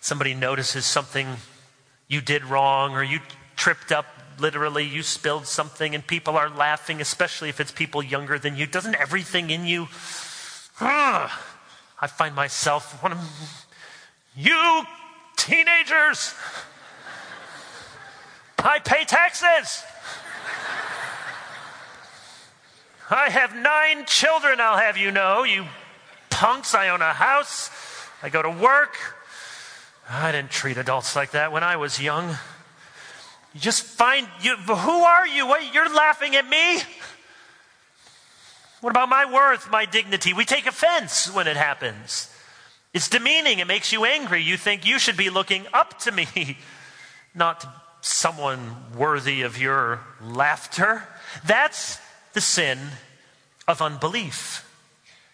somebody 0.00 0.34
notices 0.34 0.86
something 0.86 1.26
you 2.06 2.20
did 2.20 2.44
wrong, 2.44 2.94
or 2.94 3.02
you 3.02 3.20
tripped 3.56 3.90
up 3.90 4.06
literally, 4.38 4.84
you 4.84 5.02
spilled 5.02 5.46
something, 5.46 5.94
and 5.94 6.06
people 6.06 6.36
are 6.36 6.48
laughing, 6.48 7.00
especially 7.00 7.48
if 7.48 7.60
it's 7.60 7.72
people 7.72 8.02
younger 8.02 8.38
than 8.38 8.56
you. 8.56 8.66
Doesn't 8.66 8.94
everything 8.94 9.50
in 9.50 9.66
you? 9.66 9.88
Uh, 10.80 11.28
I 12.00 12.06
find 12.06 12.34
myself 12.34 13.02
one 13.02 13.12
of 13.12 13.66
you 14.36 14.84
teenagers. 15.36 16.34
I 18.58 18.78
pay 18.78 19.04
taxes. 19.04 19.82
I 23.10 23.28
have 23.28 23.56
nine 23.56 24.06
children, 24.06 24.60
I'll 24.60 24.78
have 24.78 24.96
you 24.96 25.10
know, 25.10 25.42
you 25.42 25.66
punks. 26.30 26.74
I 26.74 26.88
own 26.88 27.02
a 27.02 27.12
house. 27.12 27.70
I 28.22 28.30
go 28.30 28.40
to 28.40 28.50
work. 28.50 28.96
I 30.08 30.32
didn't 30.32 30.50
treat 30.50 30.76
adults 30.76 31.14
like 31.14 31.32
that 31.32 31.52
when 31.52 31.62
I 31.62 31.76
was 31.76 32.00
young. 32.00 32.30
You 33.52 33.60
just 33.60 33.82
find 33.82 34.26
you 34.40 34.56
who 34.56 35.02
are 35.02 35.26
you? 35.26 35.46
What, 35.46 35.74
you're 35.74 35.92
laughing 35.94 36.34
at 36.36 36.48
me? 36.48 36.80
What 38.80 38.90
about 38.90 39.08
my 39.08 39.30
worth, 39.30 39.70
my 39.70 39.84
dignity? 39.84 40.32
We 40.32 40.44
take 40.44 40.66
offense 40.66 41.30
when 41.32 41.46
it 41.46 41.56
happens. 41.56 42.34
It's 42.94 43.08
demeaning. 43.08 43.58
It 43.58 43.66
makes 43.66 43.92
you 43.92 44.04
angry. 44.04 44.42
You 44.42 44.56
think 44.56 44.86
you 44.86 44.98
should 44.98 45.16
be 45.16 45.30
looking 45.30 45.66
up 45.74 45.98
to 46.00 46.12
me, 46.12 46.56
not 47.34 47.66
someone 48.00 48.76
worthy 48.96 49.42
of 49.42 49.60
your 49.60 50.00
laughter. 50.22 51.02
That's 51.44 51.98
the 52.32 52.40
sin 52.40 52.78
of 53.66 53.82
unbelief. 53.82 54.66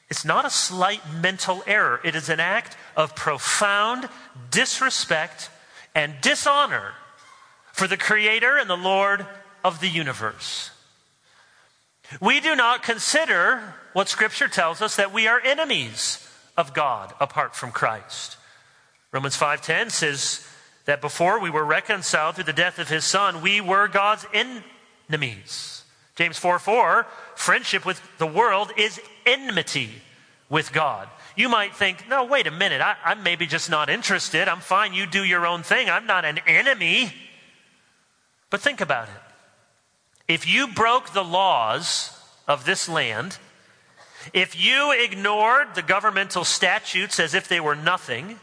It's 0.08 0.24
not 0.24 0.44
a 0.44 0.50
slight 0.50 1.02
mental 1.10 1.62
error, 1.66 2.00
it 2.04 2.14
is 2.14 2.28
an 2.28 2.40
act 2.40 2.76
of 2.96 3.16
profound 3.16 4.08
disrespect 4.50 5.50
and 5.94 6.14
dishonor 6.20 6.92
for 7.72 7.86
the 7.86 7.96
Creator 7.96 8.56
and 8.56 8.70
the 8.70 8.76
Lord 8.76 9.26
of 9.64 9.80
the 9.80 9.88
universe. 9.88 10.70
We 12.20 12.40
do 12.40 12.54
not 12.54 12.82
consider 12.82 13.74
what 13.92 14.08
Scripture 14.08 14.48
tells 14.48 14.80
us 14.80 14.96
that 14.96 15.12
we 15.12 15.26
are 15.26 15.40
enemies 15.40 16.26
of 16.56 16.72
God 16.72 17.12
apart 17.20 17.56
from 17.56 17.72
Christ. 17.72 18.36
Romans 19.10 19.36
5:10 19.36 19.90
says 19.90 20.46
that 20.84 21.00
before 21.00 21.40
we 21.40 21.50
were 21.50 21.64
reconciled 21.64 22.36
through 22.36 22.44
the 22.44 22.52
death 22.52 22.78
of 22.78 22.88
his 22.88 23.04
son, 23.04 23.42
we 23.42 23.60
were 23.60 23.88
God's 23.88 24.26
enemies. 24.32 25.75
James 26.16 26.38
4 26.38 26.58
4, 26.58 27.06
friendship 27.34 27.84
with 27.84 28.00
the 28.18 28.26
world 28.26 28.72
is 28.76 29.00
enmity 29.24 29.90
with 30.48 30.72
God. 30.72 31.08
You 31.36 31.50
might 31.50 31.74
think, 31.74 32.08
no, 32.08 32.24
wait 32.24 32.46
a 32.46 32.50
minute, 32.50 32.80
I, 32.80 32.96
I'm 33.04 33.22
maybe 33.22 33.46
just 33.46 33.68
not 33.68 33.90
interested. 33.90 34.48
I'm 34.48 34.60
fine, 34.60 34.94
you 34.94 35.06
do 35.06 35.22
your 35.22 35.46
own 35.46 35.62
thing. 35.62 35.90
I'm 35.90 36.06
not 36.06 36.24
an 36.24 36.40
enemy. 36.46 37.12
But 38.48 38.62
think 38.62 38.80
about 38.80 39.08
it. 39.08 40.32
If 40.32 40.48
you 40.48 40.68
broke 40.68 41.12
the 41.12 41.22
laws 41.22 42.18
of 42.48 42.64
this 42.64 42.88
land, 42.88 43.38
if 44.32 44.58
you 44.58 44.92
ignored 44.92 45.74
the 45.74 45.82
governmental 45.82 46.44
statutes 46.44 47.20
as 47.20 47.34
if 47.34 47.46
they 47.46 47.60
were 47.60 47.76
nothing, 47.76 48.40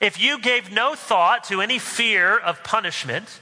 if 0.00 0.20
you 0.20 0.40
gave 0.40 0.72
no 0.72 0.94
thought 0.94 1.44
to 1.44 1.60
any 1.60 1.78
fear 1.78 2.36
of 2.36 2.64
punishment, 2.64 3.40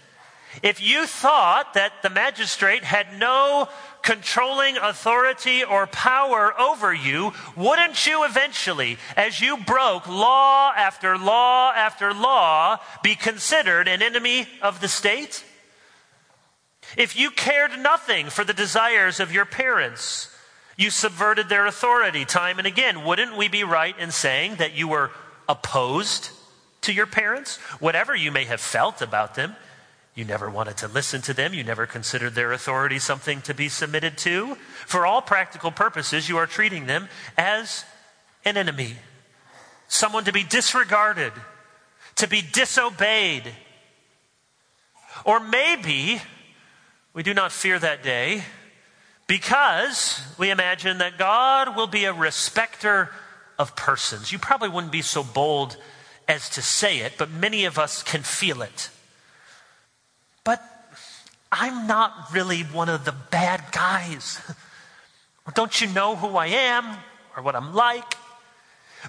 if 0.62 0.82
you 0.82 1.06
thought 1.06 1.74
that 1.74 2.02
the 2.02 2.10
magistrate 2.10 2.82
had 2.82 3.18
no 3.18 3.68
controlling 4.02 4.76
authority 4.76 5.62
or 5.62 5.86
power 5.86 6.58
over 6.58 6.92
you, 6.92 7.32
wouldn't 7.56 8.06
you 8.06 8.24
eventually, 8.24 8.98
as 9.16 9.40
you 9.40 9.56
broke 9.58 10.08
law 10.08 10.72
after 10.76 11.16
law 11.16 11.72
after 11.72 12.12
law, 12.12 12.78
be 13.02 13.14
considered 13.14 13.86
an 13.88 14.02
enemy 14.02 14.48
of 14.60 14.80
the 14.80 14.88
state? 14.88 15.44
If 16.96 17.16
you 17.16 17.30
cared 17.30 17.78
nothing 17.78 18.30
for 18.30 18.44
the 18.44 18.52
desires 18.52 19.20
of 19.20 19.32
your 19.32 19.44
parents, 19.44 20.34
you 20.76 20.90
subverted 20.90 21.48
their 21.48 21.66
authority 21.66 22.24
time 22.24 22.58
and 22.58 22.66
again, 22.66 23.04
wouldn't 23.04 23.36
we 23.36 23.48
be 23.48 23.62
right 23.64 23.96
in 23.98 24.10
saying 24.10 24.56
that 24.56 24.74
you 24.74 24.88
were 24.88 25.10
opposed 25.48 26.30
to 26.80 26.92
your 26.92 27.06
parents? 27.06 27.58
Whatever 27.78 28.16
you 28.16 28.32
may 28.32 28.44
have 28.44 28.60
felt 28.60 29.00
about 29.00 29.34
them, 29.36 29.54
you 30.14 30.24
never 30.24 30.50
wanted 30.50 30.76
to 30.78 30.88
listen 30.88 31.22
to 31.22 31.34
them. 31.34 31.54
You 31.54 31.64
never 31.64 31.86
considered 31.86 32.34
their 32.34 32.52
authority 32.52 32.98
something 32.98 33.40
to 33.42 33.54
be 33.54 33.68
submitted 33.68 34.18
to. 34.18 34.56
For 34.86 35.06
all 35.06 35.22
practical 35.22 35.70
purposes, 35.70 36.28
you 36.28 36.36
are 36.36 36.46
treating 36.46 36.86
them 36.86 37.08
as 37.38 37.84
an 38.44 38.56
enemy, 38.56 38.96
someone 39.88 40.24
to 40.24 40.32
be 40.32 40.42
disregarded, 40.42 41.32
to 42.16 42.28
be 42.28 42.42
disobeyed. 42.42 43.52
Or 45.24 45.38
maybe 45.38 46.20
we 47.12 47.22
do 47.22 47.34
not 47.34 47.52
fear 47.52 47.78
that 47.78 48.02
day 48.02 48.42
because 49.26 50.20
we 50.38 50.50
imagine 50.50 50.98
that 50.98 51.18
God 51.18 51.76
will 51.76 51.86
be 51.86 52.04
a 52.04 52.12
respecter 52.12 53.10
of 53.58 53.76
persons. 53.76 54.32
You 54.32 54.38
probably 54.38 54.70
wouldn't 54.70 54.92
be 54.92 55.02
so 55.02 55.22
bold 55.22 55.76
as 56.26 56.48
to 56.50 56.62
say 56.62 56.98
it, 56.98 57.12
but 57.16 57.30
many 57.30 57.64
of 57.64 57.78
us 57.78 58.02
can 58.02 58.22
feel 58.22 58.62
it. 58.62 58.90
But 60.44 60.62
I'm 61.52 61.86
not 61.86 62.32
really 62.32 62.62
one 62.62 62.88
of 62.88 63.04
the 63.04 63.14
bad 63.30 63.64
guys. 63.72 64.40
Don't 65.54 65.80
you 65.80 65.88
know 65.88 66.16
who 66.16 66.36
I 66.36 66.46
am 66.46 66.96
or 67.36 67.42
what 67.42 67.56
I'm 67.56 67.74
like? 67.74 68.14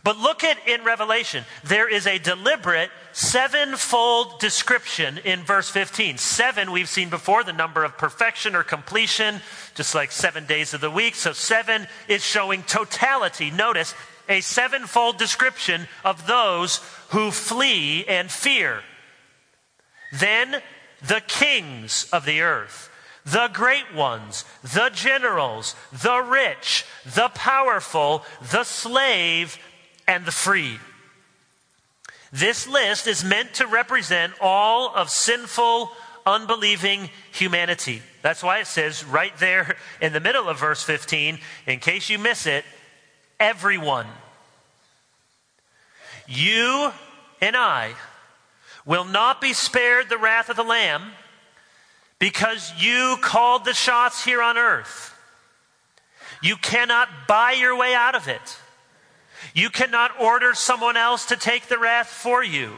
But 0.03 0.17
look 0.17 0.43
at 0.43 0.57
in 0.67 0.85
Revelation, 0.85 1.43
there 1.65 1.89
is 1.89 2.07
a 2.07 2.17
deliberate 2.17 2.89
sevenfold 3.11 4.39
description 4.39 5.17
in 5.19 5.41
verse 5.41 5.69
15. 5.69 6.17
Seven 6.17 6.71
we've 6.71 6.87
seen 6.87 7.09
before, 7.09 7.43
the 7.43 7.51
number 7.51 7.83
of 7.83 7.97
perfection 7.97 8.55
or 8.55 8.63
completion, 8.63 9.41
just 9.75 9.93
like 9.93 10.13
seven 10.13 10.45
days 10.45 10.73
of 10.73 10.79
the 10.79 10.89
week. 10.89 11.15
So 11.15 11.33
seven 11.33 11.87
is 12.07 12.23
showing 12.23 12.63
totality. 12.63 13.51
Notice 13.51 13.93
a 14.29 14.39
sevenfold 14.39 15.17
description 15.17 15.87
of 16.05 16.25
those 16.25 16.77
who 17.09 17.29
flee 17.29 18.05
and 18.05 18.31
fear. 18.31 18.81
Then 20.13 20.61
the 21.05 21.21
kings 21.27 22.07
of 22.11 22.25
the 22.25 22.41
earth, 22.41 22.89
the 23.25 23.49
great 23.53 23.93
ones, 23.93 24.45
the 24.61 24.89
generals, 24.93 25.75
the 25.91 26.19
rich, 26.21 26.85
the 27.05 27.29
powerful, 27.29 28.23
the 28.51 28.63
slave, 28.63 29.57
and 30.07 30.25
the 30.25 30.31
free. 30.31 30.79
This 32.31 32.67
list 32.67 33.07
is 33.07 33.23
meant 33.23 33.55
to 33.55 33.67
represent 33.67 34.33
all 34.39 34.93
of 34.95 35.09
sinful, 35.09 35.91
unbelieving 36.25 37.09
humanity. 37.31 38.01
That's 38.21 38.43
why 38.43 38.59
it 38.59 38.67
says 38.67 39.03
right 39.03 39.35
there 39.37 39.75
in 39.99 40.13
the 40.13 40.19
middle 40.19 40.47
of 40.47 40.59
verse 40.59 40.83
15, 40.83 41.39
in 41.67 41.79
case 41.79 42.09
you 42.09 42.19
miss 42.19 42.45
it, 42.45 42.63
everyone. 43.39 44.07
You 46.27 46.91
and 47.41 47.57
I 47.57 47.95
will 48.85 49.05
not 49.05 49.41
be 49.41 49.53
spared 49.53 50.09
the 50.09 50.17
wrath 50.17 50.49
of 50.49 50.55
the 50.55 50.63
Lamb 50.63 51.11
because 52.19 52.71
you 52.79 53.17
called 53.21 53.65
the 53.65 53.73
shots 53.73 54.23
here 54.23 54.41
on 54.41 54.57
earth. 54.57 55.15
You 56.41 56.55
cannot 56.55 57.09
buy 57.27 57.51
your 57.53 57.75
way 57.75 57.93
out 57.93 58.15
of 58.15 58.27
it. 58.27 58.57
You 59.53 59.69
cannot 59.69 60.19
order 60.19 60.53
someone 60.53 60.97
else 60.97 61.27
to 61.27 61.35
take 61.35 61.67
the 61.67 61.77
wrath 61.77 62.07
for 62.07 62.43
you. 62.43 62.77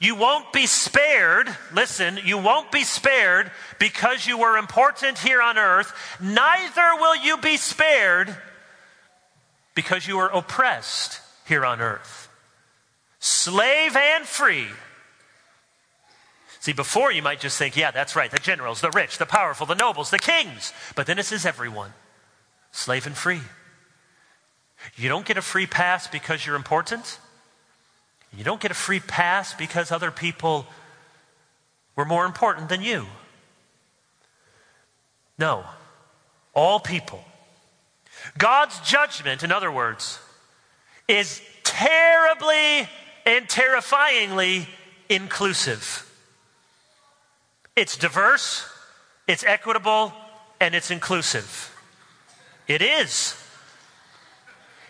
You 0.00 0.16
won't 0.16 0.52
be 0.52 0.66
spared, 0.66 1.48
listen, 1.72 2.18
you 2.24 2.36
won't 2.36 2.72
be 2.72 2.82
spared 2.82 3.52
because 3.78 4.26
you 4.26 4.36
were 4.36 4.56
important 4.56 5.18
here 5.18 5.40
on 5.40 5.56
earth. 5.56 5.92
Neither 6.20 6.96
will 6.98 7.16
you 7.16 7.36
be 7.36 7.56
spared 7.56 8.36
because 9.74 10.06
you 10.06 10.16
were 10.16 10.26
oppressed 10.26 11.20
here 11.46 11.64
on 11.64 11.80
earth. 11.80 12.28
Slave 13.20 13.94
and 13.94 14.24
free 14.24 14.66
See, 16.62 16.72
before 16.72 17.10
you 17.10 17.22
might 17.22 17.40
just 17.40 17.58
think, 17.58 17.76
yeah, 17.76 17.90
that's 17.90 18.14
right, 18.14 18.30
the 18.30 18.38
generals, 18.38 18.80
the 18.80 18.92
rich, 18.92 19.18
the 19.18 19.26
powerful, 19.26 19.66
the 19.66 19.74
nobles, 19.74 20.10
the 20.10 20.18
kings. 20.20 20.72
But 20.94 21.08
then 21.08 21.18
it 21.18 21.24
says 21.24 21.44
everyone. 21.44 21.92
slave 22.70 23.04
and 23.04 23.16
free. 23.16 23.40
You 24.94 25.08
don't 25.08 25.26
get 25.26 25.36
a 25.36 25.42
free 25.42 25.66
pass 25.66 26.06
because 26.06 26.46
you're 26.46 26.54
important. 26.54 27.18
You 28.32 28.44
don't 28.44 28.60
get 28.60 28.70
a 28.70 28.74
free 28.74 29.00
pass 29.00 29.52
because 29.52 29.90
other 29.90 30.12
people 30.12 30.66
were 31.96 32.04
more 32.04 32.24
important 32.24 32.68
than 32.68 32.80
you. 32.80 33.06
No, 35.36 35.64
all 36.54 36.78
people. 36.78 37.24
God's 38.38 38.78
judgment, 38.88 39.42
in 39.42 39.50
other 39.50 39.72
words, 39.72 40.20
is 41.08 41.42
terribly 41.64 42.88
and 43.26 43.48
terrifyingly 43.48 44.68
inclusive. 45.08 46.08
It's 47.74 47.96
diverse, 47.96 48.68
it's 49.26 49.44
equitable, 49.44 50.12
and 50.60 50.74
it's 50.74 50.90
inclusive. 50.90 51.74
It 52.68 52.82
is. 52.82 53.36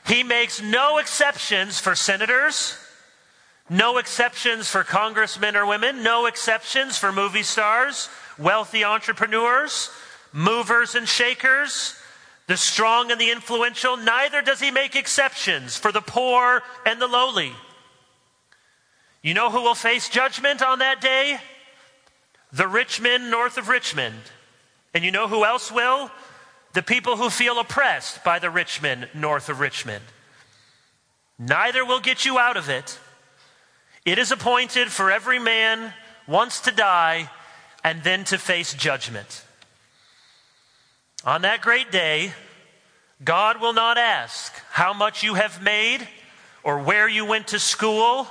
He 0.06 0.22
makes 0.22 0.60
no 0.60 0.98
exceptions 0.98 1.78
for 1.78 1.94
senators, 1.94 2.76
no 3.70 3.98
exceptions 3.98 4.68
for 4.68 4.82
congressmen 4.82 5.56
or 5.56 5.64
women, 5.64 6.02
no 6.02 6.26
exceptions 6.26 6.98
for 6.98 7.12
movie 7.12 7.44
stars, 7.44 8.08
wealthy 8.36 8.84
entrepreneurs, 8.84 9.90
movers 10.32 10.94
and 10.94 11.08
shakers, 11.08 11.94
the 12.48 12.56
strong 12.56 13.12
and 13.12 13.20
the 13.20 13.30
influential. 13.30 13.96
Neither 13.96 14.42
does 14.42 14.60
he 14.60 14.70
make 14.70 14.96
exceptions 14.96 15.76
for 15.76 15.92
the 15.92 16.00
poor 16.00 16.62
and 16.84 17.00
the 17.00 17.06
lowly. 17.06 17.52
You 19.22 19.34
know 19.34 19.50
who 19.50 19.62
will 19.62 19.76
face 19.76 20.08
judgment 20.08 20.62
on 20.62 20.80
that 20.80 21.00
day? 21.00 21.38
The 22.52 22.68
rich 22.68 23.00
men 23.00 23.30
north 23.30 23.56
of 23.56 23.68
Richmond. 23.68 24.20
And 24.94 25.04
you 25.04 25.10
know 25.10 25.28
who 25.28 25.44
else 25.44 25.72
will? 25.72 26.10
The 26.74 26.82
people 26.82 27.16
who 27.16 27.30
feel 27.30 27.58
oppressed 27.58 28.24
by 28.24 28.38
the 28.38 28.50
rich 28.50 28.82
men 28.82 29.08
north 29.14 29.48
of 29.48 29.60
Richmond. 29.60 30.04
Neither 31.38 31.84
will 31.84 32.00
get 32.00 32.24
you 32.24 32.38
out 32.38 32.56
of 32.56 32.68
it. 32.68 32.98
It 34.04 34.18
is 34.18 34.32
appointed 34.32 34.90
for 34.90 35.10
every 35.10 35.38
man 35.38 35.92
once 36.26 36.60
to 36.60 36.72
die 36.72 37.30
and 37.84 38.02
then 38.02 38.24
to 38.24 38.38
face 38.38 38.74
judgment. 38.74 39.44
On 41.24 41.42
that 41.42 41.62
great 41.62 41.90
day, 41.90 42.32
God 43.24 43.60
will 43.60 43.72
not 43.72 43.98
ask 43.98 44.52
how 44.70 44.92
much 44.92 45.22
you 45.22 45.34
have 45.34 45.62
made 45.62 46.06
or 46.64 46.82
where 46.82 47.08
you 47.08 47.24
went 47.24 47.48
to 47.48 47.58
school 47.58 48.26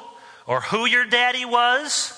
or 0.46 0.62
who 0.62 0.86
your 0.86 1.06
daddy 1.06 1.46
was. 1.46 2.18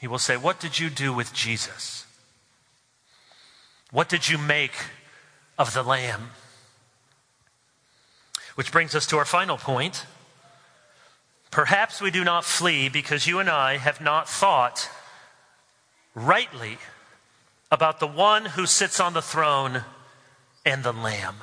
He 0.00 0.08
will 0.08 0.18
say, 0.18 0.36
What 0.36 0.58
did 0.58 0.78
you 0.78 0.88
do 0.88 1.12
with 1.12 1.34
Jesus? 1.34 2.06
What 3.90 4.08
did 4.08 4.28
you 4.28 4.38
make 4.38 4.72
of 5.58 5.74
the 5.74 5.82
Lamb? 5.82 6.30
Which 8.54 8.72
brings 8.72 8.94
us 8.94 9.06
to 9.08 9.18
our 9.18 9.24
final 9.24 9.58
point. 9.58 10.06
Perhaps 11.50 12.00
we 12.00 12.10
do 12.10 12.24
not 12.24 12.44
flee 12.44 12.88
because 12.88 13.26
you 13.26 13.40
and 13.40 13.50
I 13.50 13.76
have 13.76 14.00
not 14.00 14.28
thought 14.28 14.88
rightly 16.14 16.78
about 17.70 18.00
the 18.00 18.06
one 18.06 18.44
who 18.46 18.66
sits 18.66 19.00
on 19.00 19.12
the 19.12 19.22
throne 19.22 19.84
and 20.64 20.82
the 20.82 20.92
Lamb. 20.92 21.36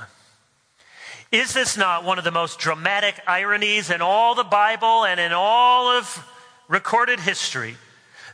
Is 1.31 1.53
this 1.53 1.77
not 1.77 2.05
one 2.05 2.17
of 2.17 2.23
the 2.23 2.31
most 2.31 2.57
dramatic 2.57 3.19
ironies 3.27 3.89
in 3.89 4.01
all 4.01 4.33
the 4.33 4.43
Bible 4.43 5.03
and 5.03 5.19
in 5.19 5.33
all 5.33 5.89
of 5.89 6.25
recorded 6.69 7.19
history? 7.19 7.75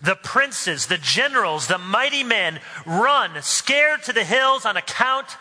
The 0.04 0.16
princes, 0.16 0.88
the 0.88 0.98
generals, 0.98 1.68
the 1.68 1.78
mighty 1.78 2.26
men 2.26 2.60
run 2.86 3.42
scared 3.42 4.04
to 4.04 4.14
the 4.14 4.26
hills 4.26 4.66
on 4.66 4.76
account 4.76 5.38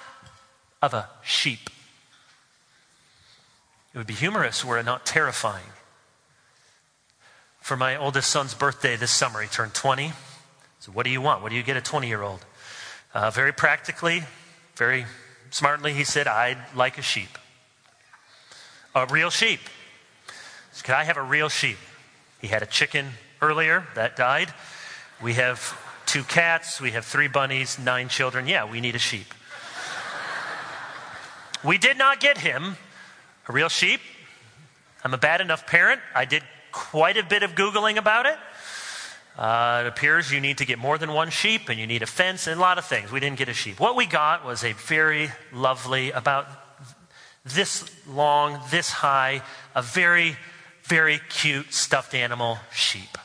of 0.81 0.95
a 0.95 1.11
sheep. 1.25 1.69
It 3.93 3.99
would 3.99 4.07
be 4.07 4.15
humorous 4.15 4.65
were 4.65 4.79
it 4.79 4.85
not 4.85 5.05
terrifying. 5.05 5.67
For 7.61 7.77
my 7.77 7.97
oldest 7.97 8.31
son's 8.31 8.55
birthday 8.55 8.95
this 8.95 9.11
summer, 9.11 9.43
he 9.43 9.49
turned 9.49 9.75
20. 9.75 10.13
So, 10.79 10.93
what 10.93 11.05
do 11.05 11.11
you 11.11 11.21
want? 11.21 11.43
What 11.43 11.51
do 11.51 11.57
you 11.57 11.63
get 11.65 11.77
a 11.77 11.81
20 11.81 12.07
year 12.07 12.23
old? 12.23 12.45
Uh, 13.13 13.31
very 13.31 13.53
practically, 13.53 14.23
very 14.77 15.07
smartly, 15.51 15.93
he 15.93 16.05
said, 16.05 16.29
I'd 16.29 16.59
like 16.75 16.99
a 16.99 17.03
sheep. 17.03 17.37
A 18.95 19.07
real 19.07 19.31
sheep. 19.31 19.61
So 20.73 20.85
could 20.85 20.95
I 20.95 21.05
have 21.05 21.17
a 21.17 21.23
real 21.23 21.49
sheep? 21.49 21.79
He 22.41 22.47
had 22.47 22.63
a 22.63 22.67
chicken 22.67 23.11
earlier 23.43 23.87
that 23.95 24.17
died. 24.17 24.55
We 25.21 25.35
have 25.35 25.79
two 26.07 26.23
cats, 26.23 26.81
we 26.81 26.93
have 26.93 27.05
three 27.05 27.29
bunnies, 27.29 27.79
nine 27.79 28.09
children. 28.09 28.47
Yeah, 28.47 28.71
we 28.71 28.81
need 28.81 28.95
a 28.95 28.99
sheep. 28.99 29.27
we 31.65 31.77
did 31.77 31.99
not 31.99 32.21
get 32.21 32.39
him 32.39 32.77
a 33.49 33.53
real 33.53 33.69
sheep. 33.69 34.01
I'm 35.05 35.13
a 35.13 35.19
bad 35.19 35.41
enough 35.41 35.67
parent. 35.67 36.01
I 36.15 36.25
did 36.25 36.43
quite 36.71 37.17
a 37.17 37.23
bit 37.23 37.43
of 37.43 37.55
Googling 37.55 37.97
about 37.97 38.27
it. 38.27 38.39
Uh, 39.37 39.83
it 39.85 39.89
appears 39.89 40.31
you 40.31 40.41
need 40.41 40.59
to 40.59 40.65
get 40.65 40.79
more 40.79 40.99
than 40.99 41.13
one 41.13 41.31
sheep 41.31 41.69
and 41.69 41.81
you 41.81 41.87
need 41.87 42.03
a 42.03 42.07
fence 42.07 42.47
and 42.47 42.59
a 42.59 42.61
lot 42.61 42.79
of 42.79 42.85
things. 42.85 43.11
We 43.11 43.19
didn't 43.19 43.39
get 43.39 43.49
a 43.49 43.55
sheep. 43.55 43.81
What 43.81 43.97
we 43.97 44.07
got 44.07 44.45
was 44.45 44.63
a 44.63 44.73
very 44.73 45.31
lovely, 45.53 46.11
about 46.11 46.47
this 47.45 47.91
long, 48.07 48.61
this 48.71 48.91
high, 48.91 49.43
a 49.75 49.83
very, 49.83 50.37
very 50.85 51.21
cute 51.31 51.73
stuffed 51.73 52.15
animal 52.15 52.59
sheep. 52.73 53.19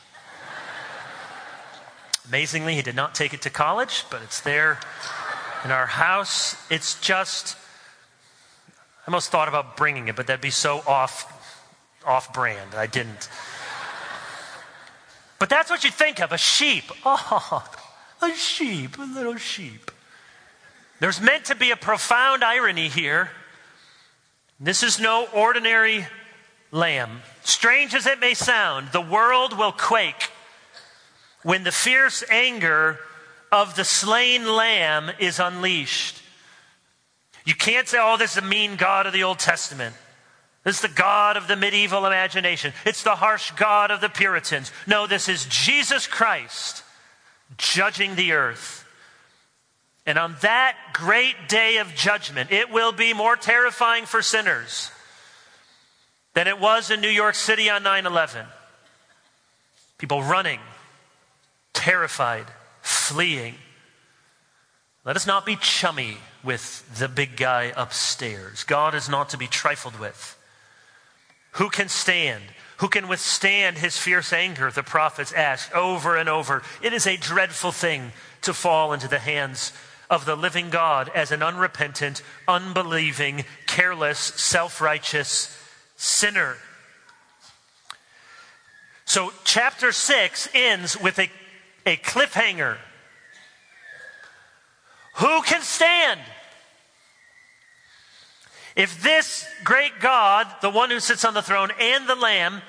Amazingly, 2.28 2.74
he 2.74 2.82
did 2.82 2.94
not 2.94 3.14
take 3.14 3.32
it 3.32 3.42
to 3.42 3.50
college, 3.50 4.04
but 4.10 4.20
it's 4.22 4.42
there 4.42 4.78
in 5.64 5.70
our 5.70 5.86
house. 5.86 6.56
It's 6.70 7.00
just, 7.00 7.56
I 8.68 9.08
almost 9.08 9.30
thought 9.30 9.48
about 9.48 9.78
bringing 9.78 10.08
it, 10.08 10.16
but 10.16 10.26
that'd 10.26 10.42
be 10.42 10.50
so 10.50 10.82
off, 10.86 11.32
off 12.06 12.32
brand. 12.34 12.74
I 12.74 12.86
didn't. 12.86 13.30
But 15.38 15.48
that's 15.48 15.70
what 15.70 15.84
you 15.84 15.90
think 15.90 16.20
of 16.20 16.32
a 16.32 16.38
sheep. 16.38 16.84
Oh, 18.20 18.30
a 18.30 18.34
sheep, 18.34 18.98
a 18.98 19.02
little 19.02 19.36
sheep. 19.36 19.92
There's 20.98 21.20
meant 21.20 21.44
to 21.44 21.54
be 21.54 21.70
a 21.70 21.76
profound 21.76 22.42
irony 22.42 22.88
here. 22.88 23.30
This 24.58 24.82
is 24.82 24.98
no 24.98 25.28
ordinary 25.32 26.08
lamb. 26.72 27.22
Strange 27.44 27.94
as 27.94 28.06
it 28.06 28.18
may 28.18 28.34
sound, 28.34 28.88
the 28.90 29.00
world 29.00 29.56
will 29.56 29.70
quake 29.70 30.30
when 31.48 31.64
the 31.64 31.72
fierce 31.72 32.22
anger 32.30 32.98
of 33.50 33.74
the 33.74 33.82
slain 33.82 34.46
lamb 34.46 35.10
is 35.18 35.38
unleashed. 35.38 36.20
You 37.46 37.54
can't 37.54 37.88
say, 37.88 37.96
oh, 37.98 38.18
this 38.18 38.32
is 38.32 38.36
a 38.36 38.46
mean 38.46 38.76
God 38.76 39.06
of 39.06 39.14
the 39.14 39.22
Old 39.22 39.38
Testament. 39.38 39.94
This 40.62 40.76
is 40.76 40.82
the 40.82 40.94
God 40.94 41.38
of 41.38 41.48
the 41.48 41.56
medieval 41.56 42.04
imagination. 42.04 42.74
It's 42.84 43.02
the 43.02 43.14
harsh 43.14 43.50
God 43.52 43.90
of 43.90 44.02
the 44.02 44.10
Puritans. 44.10 44.72
No, 44.86 45.06
this 45.06 45.26
is 45.26 45.46
Jesus 45.46 46.06
Christ 46.06 46.82
judging 47.56 48.14
the 48.14 48.32
earth. 48.32 48.86
And 50.04 50.18
on 50.18 50.36
that 50.42 50.76
great 50.92 51.48
day 51.48 51.78
of 51.78 51.94
judgment, 51.94 52.52
it 52.52 52.70
will 52.70 52.92
be 52.92 53.14
more 53.14 53.36
terrifying 53.36 54.04
for 54.04 54.20
sinners 54.20 54.90
than 56.34 56.46
it 56.46 56.60
was 56.60 56.90
in 56.90 57.00
New 57.00 57.08
York 57.08 57.36
City 57.36 57.70
on 57.70 57.82
9 57.82 58.04
11. 58.04 58.44
People 59.96 60.22
running, 60.22 60.60
terrified, 61.78 62.46
fleeing. 62.82 63.54
Let 65.04 65.14
us 65.14 65.28
not 65.28 65.46
be 65.46 65.54
chummy 65.54 66.16
with 66.42 66.98
the 66.98 67.06
big 67.08 67.36
guy 67.36 67.72
upstairs. 67.76 68.64
God 68.64 68.96
is 68.96 69.08
not 69.08 69.28
to 69.30 69.38
be 69.38 69.46
trifled 69.46 69.98
with. 70.00 70.36
Who 71.52 71.70
can 71.70 71.88
stand? 71.88 72.42
Who 72.78 72.88
can 72.88 73.06
withstand 73.06 73.78
his 73.78 73.96
fierce 73.96 74.32
anger? 74.32 74.72
The 74.72 74.82
prophets 74.82 75.32
ask 75.32 75.72
over 75.74 76.16
and 76.16 76.28
over. 76.28 76.62
It 76.82 76.92
is 76.92 77.06
a 77.06 77.16
dreadful 77.16 77.70
thing 77.70 78.10
to 78.42 78.52
fall 78.52 78.92
into 78.92 79.06
the 79.06 79.20
hands 79.20 79.72
of 80.10 80.24
the 80.24 80.36
living 80.36 80.70
God 80.70 81.10
as 81.14 81.30
an 81.30 81.44
unrepentant, 81.44 82.22
unbelieving, 82.48 83.44
careless, 83.66 84.18
self 84.18 84.80
righteous 84.80 85.56
sinner. 85.96 86.56
So, 89.04 89.32
chapter 89.44 89.90
6 89.90 90.48
ends 90.52 91.00
with 91.00 91.18
a, 91.18 91.30
a 91.88 91.96
cliffhanger. 91.96 92.76
Who 95.16 95.42
can 95.42 95.62
stand? 95.62 96.20
If 98.76 99.02
this 99.02 99.48
great 99.64 99.98
God, 99.98 100.46
the 100.60 100.70
one 100.70 100.90
who 100.90 101.00
sits 101.00 101.24
on 101.24 101.34
the 101.34 101.42
throne, 101.42 101.70
and 101.80 102.06
the 102.06 102.14
Lamb, 102.14 102.60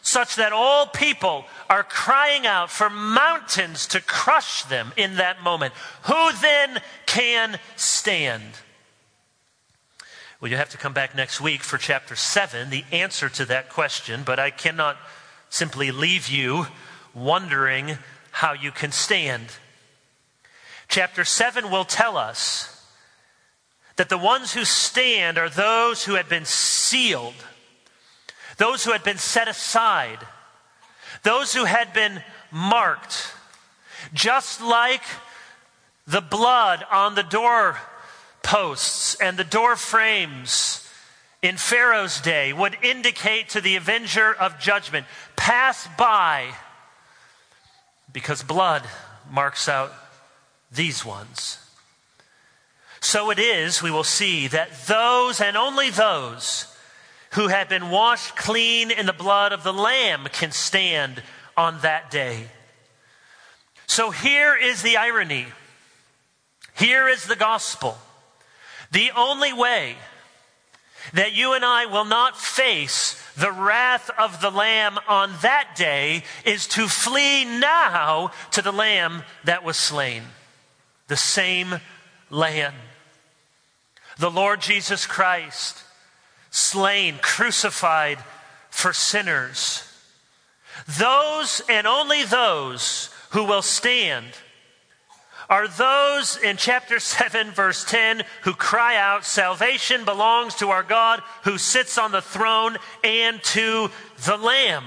such 0.00 0.36
that 0.36 0.52
all 0.52 0.86
people 0.86 1.44
are 1.70 1.84
crying 1.84 2.46
out 2.46 2.70
for 2.70 2.90
mountains 2.90 3.86
to 3.88 4.00
crush 4.00 4.64
them 4.64 4.92
in 4.96 5.16
that 5.16 5.42
moment, 5.42 5.74
who 6.04 6.32
then 6.40 6.80
can 7.06 7.60
stand? 7.76 8.42
Well, 10.40 10.50
you 10.50 10.56
have 10.56 10.70
to 10.70 10.78
come 10.78 10.94
back 10.94 11.14
next 11.14 11.40
week 11.40 11.62
for 11.62 11.78
chapter 11.78 12.16
7, 12.16 12.70
the 12.70 12.84
answer 12.90 13.28
to 13.28 13.44
that 13.44 13.68
question, 13.68 14.22
but 14.24 14.40
I 14.40 14.50
cannot 14.50 14.96
simply 15.50 15.92
leave 15.92 16.28
you 16.28 16.66
wondering 17.14 17.98
how 18.42 18.54
you 18.54 18.72
can 18.72 18.90
stand. 18.90 19.46
Chapter 20.88 21.24
7 21.24 21.70
will 21.70 21.84
tell 21.84 22.16
us 22.16 22.84
that 23.94 24.08
the 24.08 24.18
ones 24.18 24.52
who 24.52 24.64
stand 24.64 25.38
are 25.38 25.48
those 25.48 26.06
who 26.06 26.14
had 26.14 26.28
been 26.28 26.44
sealed, 26.44 27.36
those 28.56 28.84
who 28.84 28.90
had 28.90 29.04
been 29.04 29.16
set 29.16 29.46
aside, 29.46 30.18
those 31.22 31.54
who 31.54 31.66
had 31.66 31.92
been 31.92 32.20
marked, 32.50 33.32
just 34.12 34.60
like 34.60 35.04
the 36.08 36.20
blood 36.20 36.84
on 36.90 37.14
the 37.14 37.22
door 37.22 37.78
posts 38.42 39.14
and 39.20 39.36
the 39.36 39.44
door 39.44 39.76
frames 39.76 40.84
in 41.42 41.56
Pharaoh's 41.56 42.20
day 42.20 42.52
would 42.52 42.76
indicate 42.82 43.50
to 43.50 43.60
the 43.60 43.76
avenger 43.76 44.34
of 44.34 44.58
judgment 44.58 45.06
pass 45.36 45.86
by 45.96 46.52
because 48.12 48.42
blood 48.42 48.82
marks 49.30 49.68
out 49.68 49.92
these 50.70 51.04
ones. 51.04 51.58
So 53.00 53.30
it 53.30 53.38
is, 53.38 53.82
we 53.82 53.90
will 53.90 54.04
see, 54.04 54.46
that 54.48 54.86
those 54.86 55.40
and 55.40 55.56
only 55.56 55.90
those 55.90 56.66
who 57.32 57.48
have 57.48 57.68
been 57.68 57.90
washed 57.90 58.36
clean 58.36 58.90
in 58.90 59.06
the 59.06 59.12
blood 59.12 59.52
of 59.52 59.64
the 59.64 59.72
Lamb 59.72 60.26
can 60.32 60.52
stand 60.52 61.22
on 61.56 61.80
that 61.80 62.10
day. 62.10 62.46
So 63.86 64.10
here 64.10 64.56
is 64.56 64.82
the 64.82 64.96
irony. 64.96 65.46
Here 66.74 67.08
is 67.08 67.26
the 67.26 67.36
gospel. 67.36 67.98
The 68.90 69.10
only 69.16 69.52
way 69.52 69.96
that 71.14 71.34
you 71.34 71.54
and 71.54 71.64
I 71.64 71.86
will 71.86 72.04
not 72.04 72.38
face 72.38 73.21
the 73.36 73.52
wrath 73.52 74.10
of 74.18 74.40
the 74.40 74.50
Lamb 74.50 74.98
on 75.08 75.32
that 75.42 75.74
day 75.76 76.24
is 76.44 76.66
to 76.68 76.88
flee 76.88 77.44
now 77.44 78.30
to 78.50 78.62
the 78.62 78.72
Lamb 78.72 79.22
that 79.44 79.64
was 79.64 79.76
slain. 79.76 80.22
The 81.08 81.16
same 81.16 81.80
Lamb. 82.30 82.74
The 84.18 84.30
Lord 84.30 84.60
Jesus 84.60 85.06
Christ, 85.06 85.82
slain, 86.50 87.18
crucified 87.22 88.18
for 88.70 88.92
sinners. 88.92 89.88
Those 90.98 91.62
and 91.68 91.86
only 91.86 92.24
those 92.24 93.10
who 93.30 93.44
will 93.44 93.62
stand 93.62 94.26
are 95.52 95.68
those 95.68 96.38
in 96.38 96.56
chapter 96.56 96.98
7, 96.98 97.50
verse 97.50 97.84
10, 97.84 98.22
who 98.44 98.54
cry 98.54 98.96
out, 98.96 99.22
Salvation 99.22 100.06
belongs 100.06 100.54
to 100.54 100.70
our 100.70 100.82
God 100.82 101.20
who 101.44 101.58
sits 101.58 101.98
on 101.98 102.10
the 102.10 102.22
throne 102.22 102.78
and 103.04 103.42
to 103.42 103.90
the 104.24 104.38
Lamb. 104.38 104.84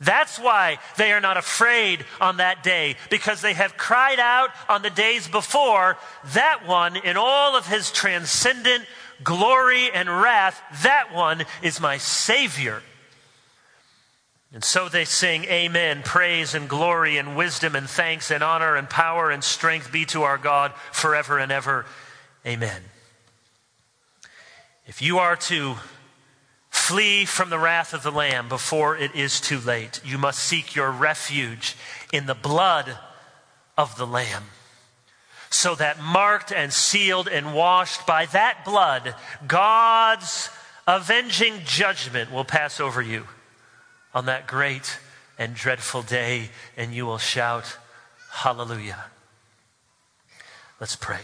That's 0.00 0.36
why 0.40 0.78
they 0.96 1.12
are 1.12 1.20
not 1.20 1.36
afraid 1.36 2.04
on 2.20 2.38
that 2.38 2.64
day, 2.64 2.96
because 3.08 3.40
they 3.40 3.52
have 3.52 3.76
cried 3.76 4.18
out 4.18 4.50
on 4.68 4.82
the 4.82 4.90
days 4.90 5.28
before, 5.28 5.96
that 6.34 6.66
one 6.66 6.96
in 6.96 7.16
all 7.16 7.56
of 7.56 7.68
his 7.68 7.92
transcendent 7.92 8.84
glory 9.22 9.92
and 9.92 10.08
wrath, 10.08 10.60
that 10.82 11.14
one 11.14 11.44
is 11.62 11.80
my 11.80 11.98
Savior. 11.98 12.82
And 14.52 14.62
so 14.62 14.88
they 14.88 15.06
sing, 15.06 15.44
Amen. 15.44 16.02
Praise 16.04 16.54
and 16.54 16.68
glory 16.68 17.16
and 17.16 17.36
wisdom 17.36 17.74
and 17.74 17.88
thanks 17.88 18.30
and 18.30 18.42
honor 18.42 18.76
and 18.76 18.88
power 18.88 19.30
and 19.30 19.42
strength 19.42 19.90
be 19.90 20.04
to 20.06 20.22
our 20.22 20.36
God 20.38 20.72
forever 20.92 21.38
and 21.38 21.50
ever. 21.50 21.86
Amen. 22.46 22.82
If 24.86 25.00
you 25.00 25.18
are 25.18 25.36
to 25.36 25.76
flee 26.68 27.24
from 27.24 27.48
the 27.48 27.58
wrath 27.58 27.94
of 27.94 28.02
the 28.02 28.10
Lamb 28.10 28.48
before 28.48 28.96
it 28.96 29.14
is 29.14 29.40
too 29.40 29.58
late, 29.58 30.00
you 30.04 30.18
must 30.18 30.40
seek 30.40 30.74
your 30.74 30.90
refuge 30.90 31.74
in 32.12 32.26
the 32.26 32.34
blood 32.34 32.98
of 33.78 33.96
the 33.96 34.06
Lamb. 34.06 34.44
So 35.48 35.74
that 35.76 36.00
marked 36.00 36.52
and 36.52 36.72
sealed 36.72 37.28
and 37.28 37.54
washed 37.54 38.06
by 38.06 38.26
that 38.26 38.64
blood, 38.64 39.14
God's 39.46 40.50
avenging 40.86 41.60
judgment 41.64 42.30
will 42.30 42.44
pass 42.44 42.80
over 42.80 43.00
you 43.00 43.26
on 44.14 44.26
that 44.26 44.46
great 44.46 44.98
and 45.38 45.54
dreadful 45.54 46.02
day, 46.02 46.50
and 46.76 46.94
you 46.94 47.06
will 47.06 47.18
shout, 47.18 47.78
Hallelujah. 48.30 49.04
Let's 50.80 50.96
pray. 50.96 51.20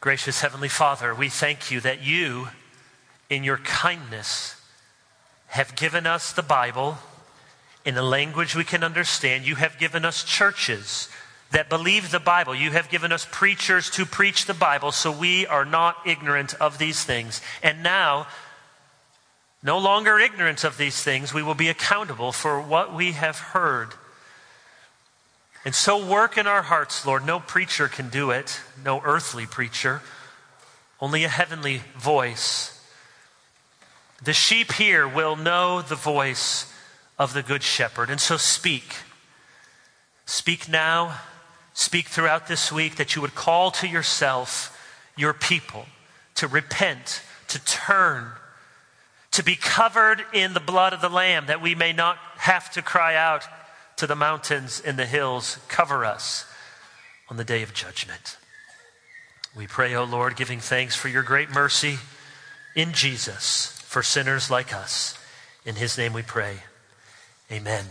Gracious 0.00 0.40
Heavenly 0.40 0.68
Father, 0.68 1.14
we 1.14 1.28
thank 1.28 1.70
you 1.70 1.80
that 1.80 2.02
you, 2.02 2.48
in 3.28 3.42
your 3.42 3.58
kindness, 3.58 4.54
have 5.48 5.74
given 5.74 6.06
us 6.06 6.32
the 6.32 6.42
Bible 6.42 6.98
in 7.84 7.96
a 7.96 8.02
language 8.02 8.54
we 8.54 8.64
can 8.64 8.84
understand. 8.84 9.46
You 9.46 9.56
have 9.56 9.78
given 9.78 10.04
us 10.04 10.22
churches 10.22 11.08
that 11.50 11.68
believe 11.68 12.10
the 12.10 12.20
Bible. 12.20 12.54
You 12.54 12.70
have 12.70 12.90
given 12.90 13.12
us 13.12 13.26
preachers 13.30 13.90
to 13.90 14.06
preach 14.06 14.46
the 14.46 14.54
Bible, 14.54 14.92
so 14.92 15.10
we 15.10 15.46
are 15.46 15.64
not 15.64 15.96
ignorant 16.06 16.54
of 16.54 16.78
these 16.78 17.02
things. 17.02 17.40
And 17.62 17.82
now, 17.82 18.26
no 19.62 19.78
longer 19.78 20.18
ignorant 20.18 20.64
of 20.64 20.78
these 20.78 21.02
things, 21.02 21.34
we 21.34 21.42
will 21.42 21.54
be 21.54 21.68
accountable 21.68 22.32
for 22.32 22.60
what 22.60 22.94
we 22.94 23.12
have 23.12 23.38
heard. 23.38 23.94
And 25.64 25.74
so 25.74 26.04
work 26.04 26.38
in 26.38 26.46
our 26.46 26.62
hearts, 26.62 27.04
Lord. 27.04 27.26
No 27.26 27.40
preacher 27.40 27.88
can 27.88 28.08
do 28.08 28.30
it, 28.30 28.60
no 28.84 29.00
earthly 29.04 29.46
preacher, 29.46 30.00
only 31.00 31.24
a 31.24 31.28
heavenly 31.28 31.82
voice. 31.96 32.74
The 34.22 34.32
sheep 34.32 34.72
here 34.72 35.06
will 35.06 35.36
know 35.36 35.82
the 35.82 35.96
voice 35.96 36.72
of 37.18 37.34
the 37.34 37.42
Good 37.42 37.62
Shepherd. 37.62 38.10
And 38.10 38.20
so 38.20 38.36
speak. 38.36 38.94
Speak 40.26 40.68
now. 40.68 41.20
Speak 41.74 42.08
throughout 42.08 42.48
this 42.48 42.72
week 42.72 42.96
that 42.96 43.14
you 43.14 43.22
would 43.22 43.34
call 43.34 43.70
to 43.72 43.86
yourself 43.86 44.74
your 45.16 45.32
people 45.32 45.86
to 46.36 46.48
repent, 46.48 47.22
to 47.48 47.64
turn 47.64 48.32
to 49.38 49.44
be 49.44 49.54
covered 49.54 50.24
in 50.32 50.52
the 50.52 50.58
blood 50.58 50.92
of 50.92 51.00
the 51.00 51.08
Lamb, 51.08 51.46
that 51.46 51.62
we 51.62 51.72
may 51.72 51.92
not 51.92 52.16
have 52.38 52.72
to 52.72 52.82
cry 52.82 53.14
out 53.14 53.44
to 53.94 54.04
the 54.04 54.16
mountains 54.16 54.82
and 54.84 54.98
the 54.98 55.06
hills, 55.06 55.60
cover 55.68 56.04
us 56.04 56.44
on 57.28 57.36
the 57.36 57.44
day 57.44 57.62
of 57.62 57.72
judgment. 57.72 58.36
We 59.56 59.68
pray, 59.68 59.94
O 59.94 60.02
Lord, 60.02 60.34
giving 60.34 60.58
thanks 60.58 60.96
for 60.96 61.06
your 61.06 61.22
great 61.22 61.50
mercy 61.50 61.98
in 62.74 62.92
Jesus 62.92 63.80
for 63.86 64.02
sinners 64.02 64.50
like 64.50 64.74
us. 64.74 65.16
In 65.64 65.76
his 65.76 65.96
name 65.96 66.14
we 66.14 66.22
pray. 66.22 66.64
Amen. 67.48 67.84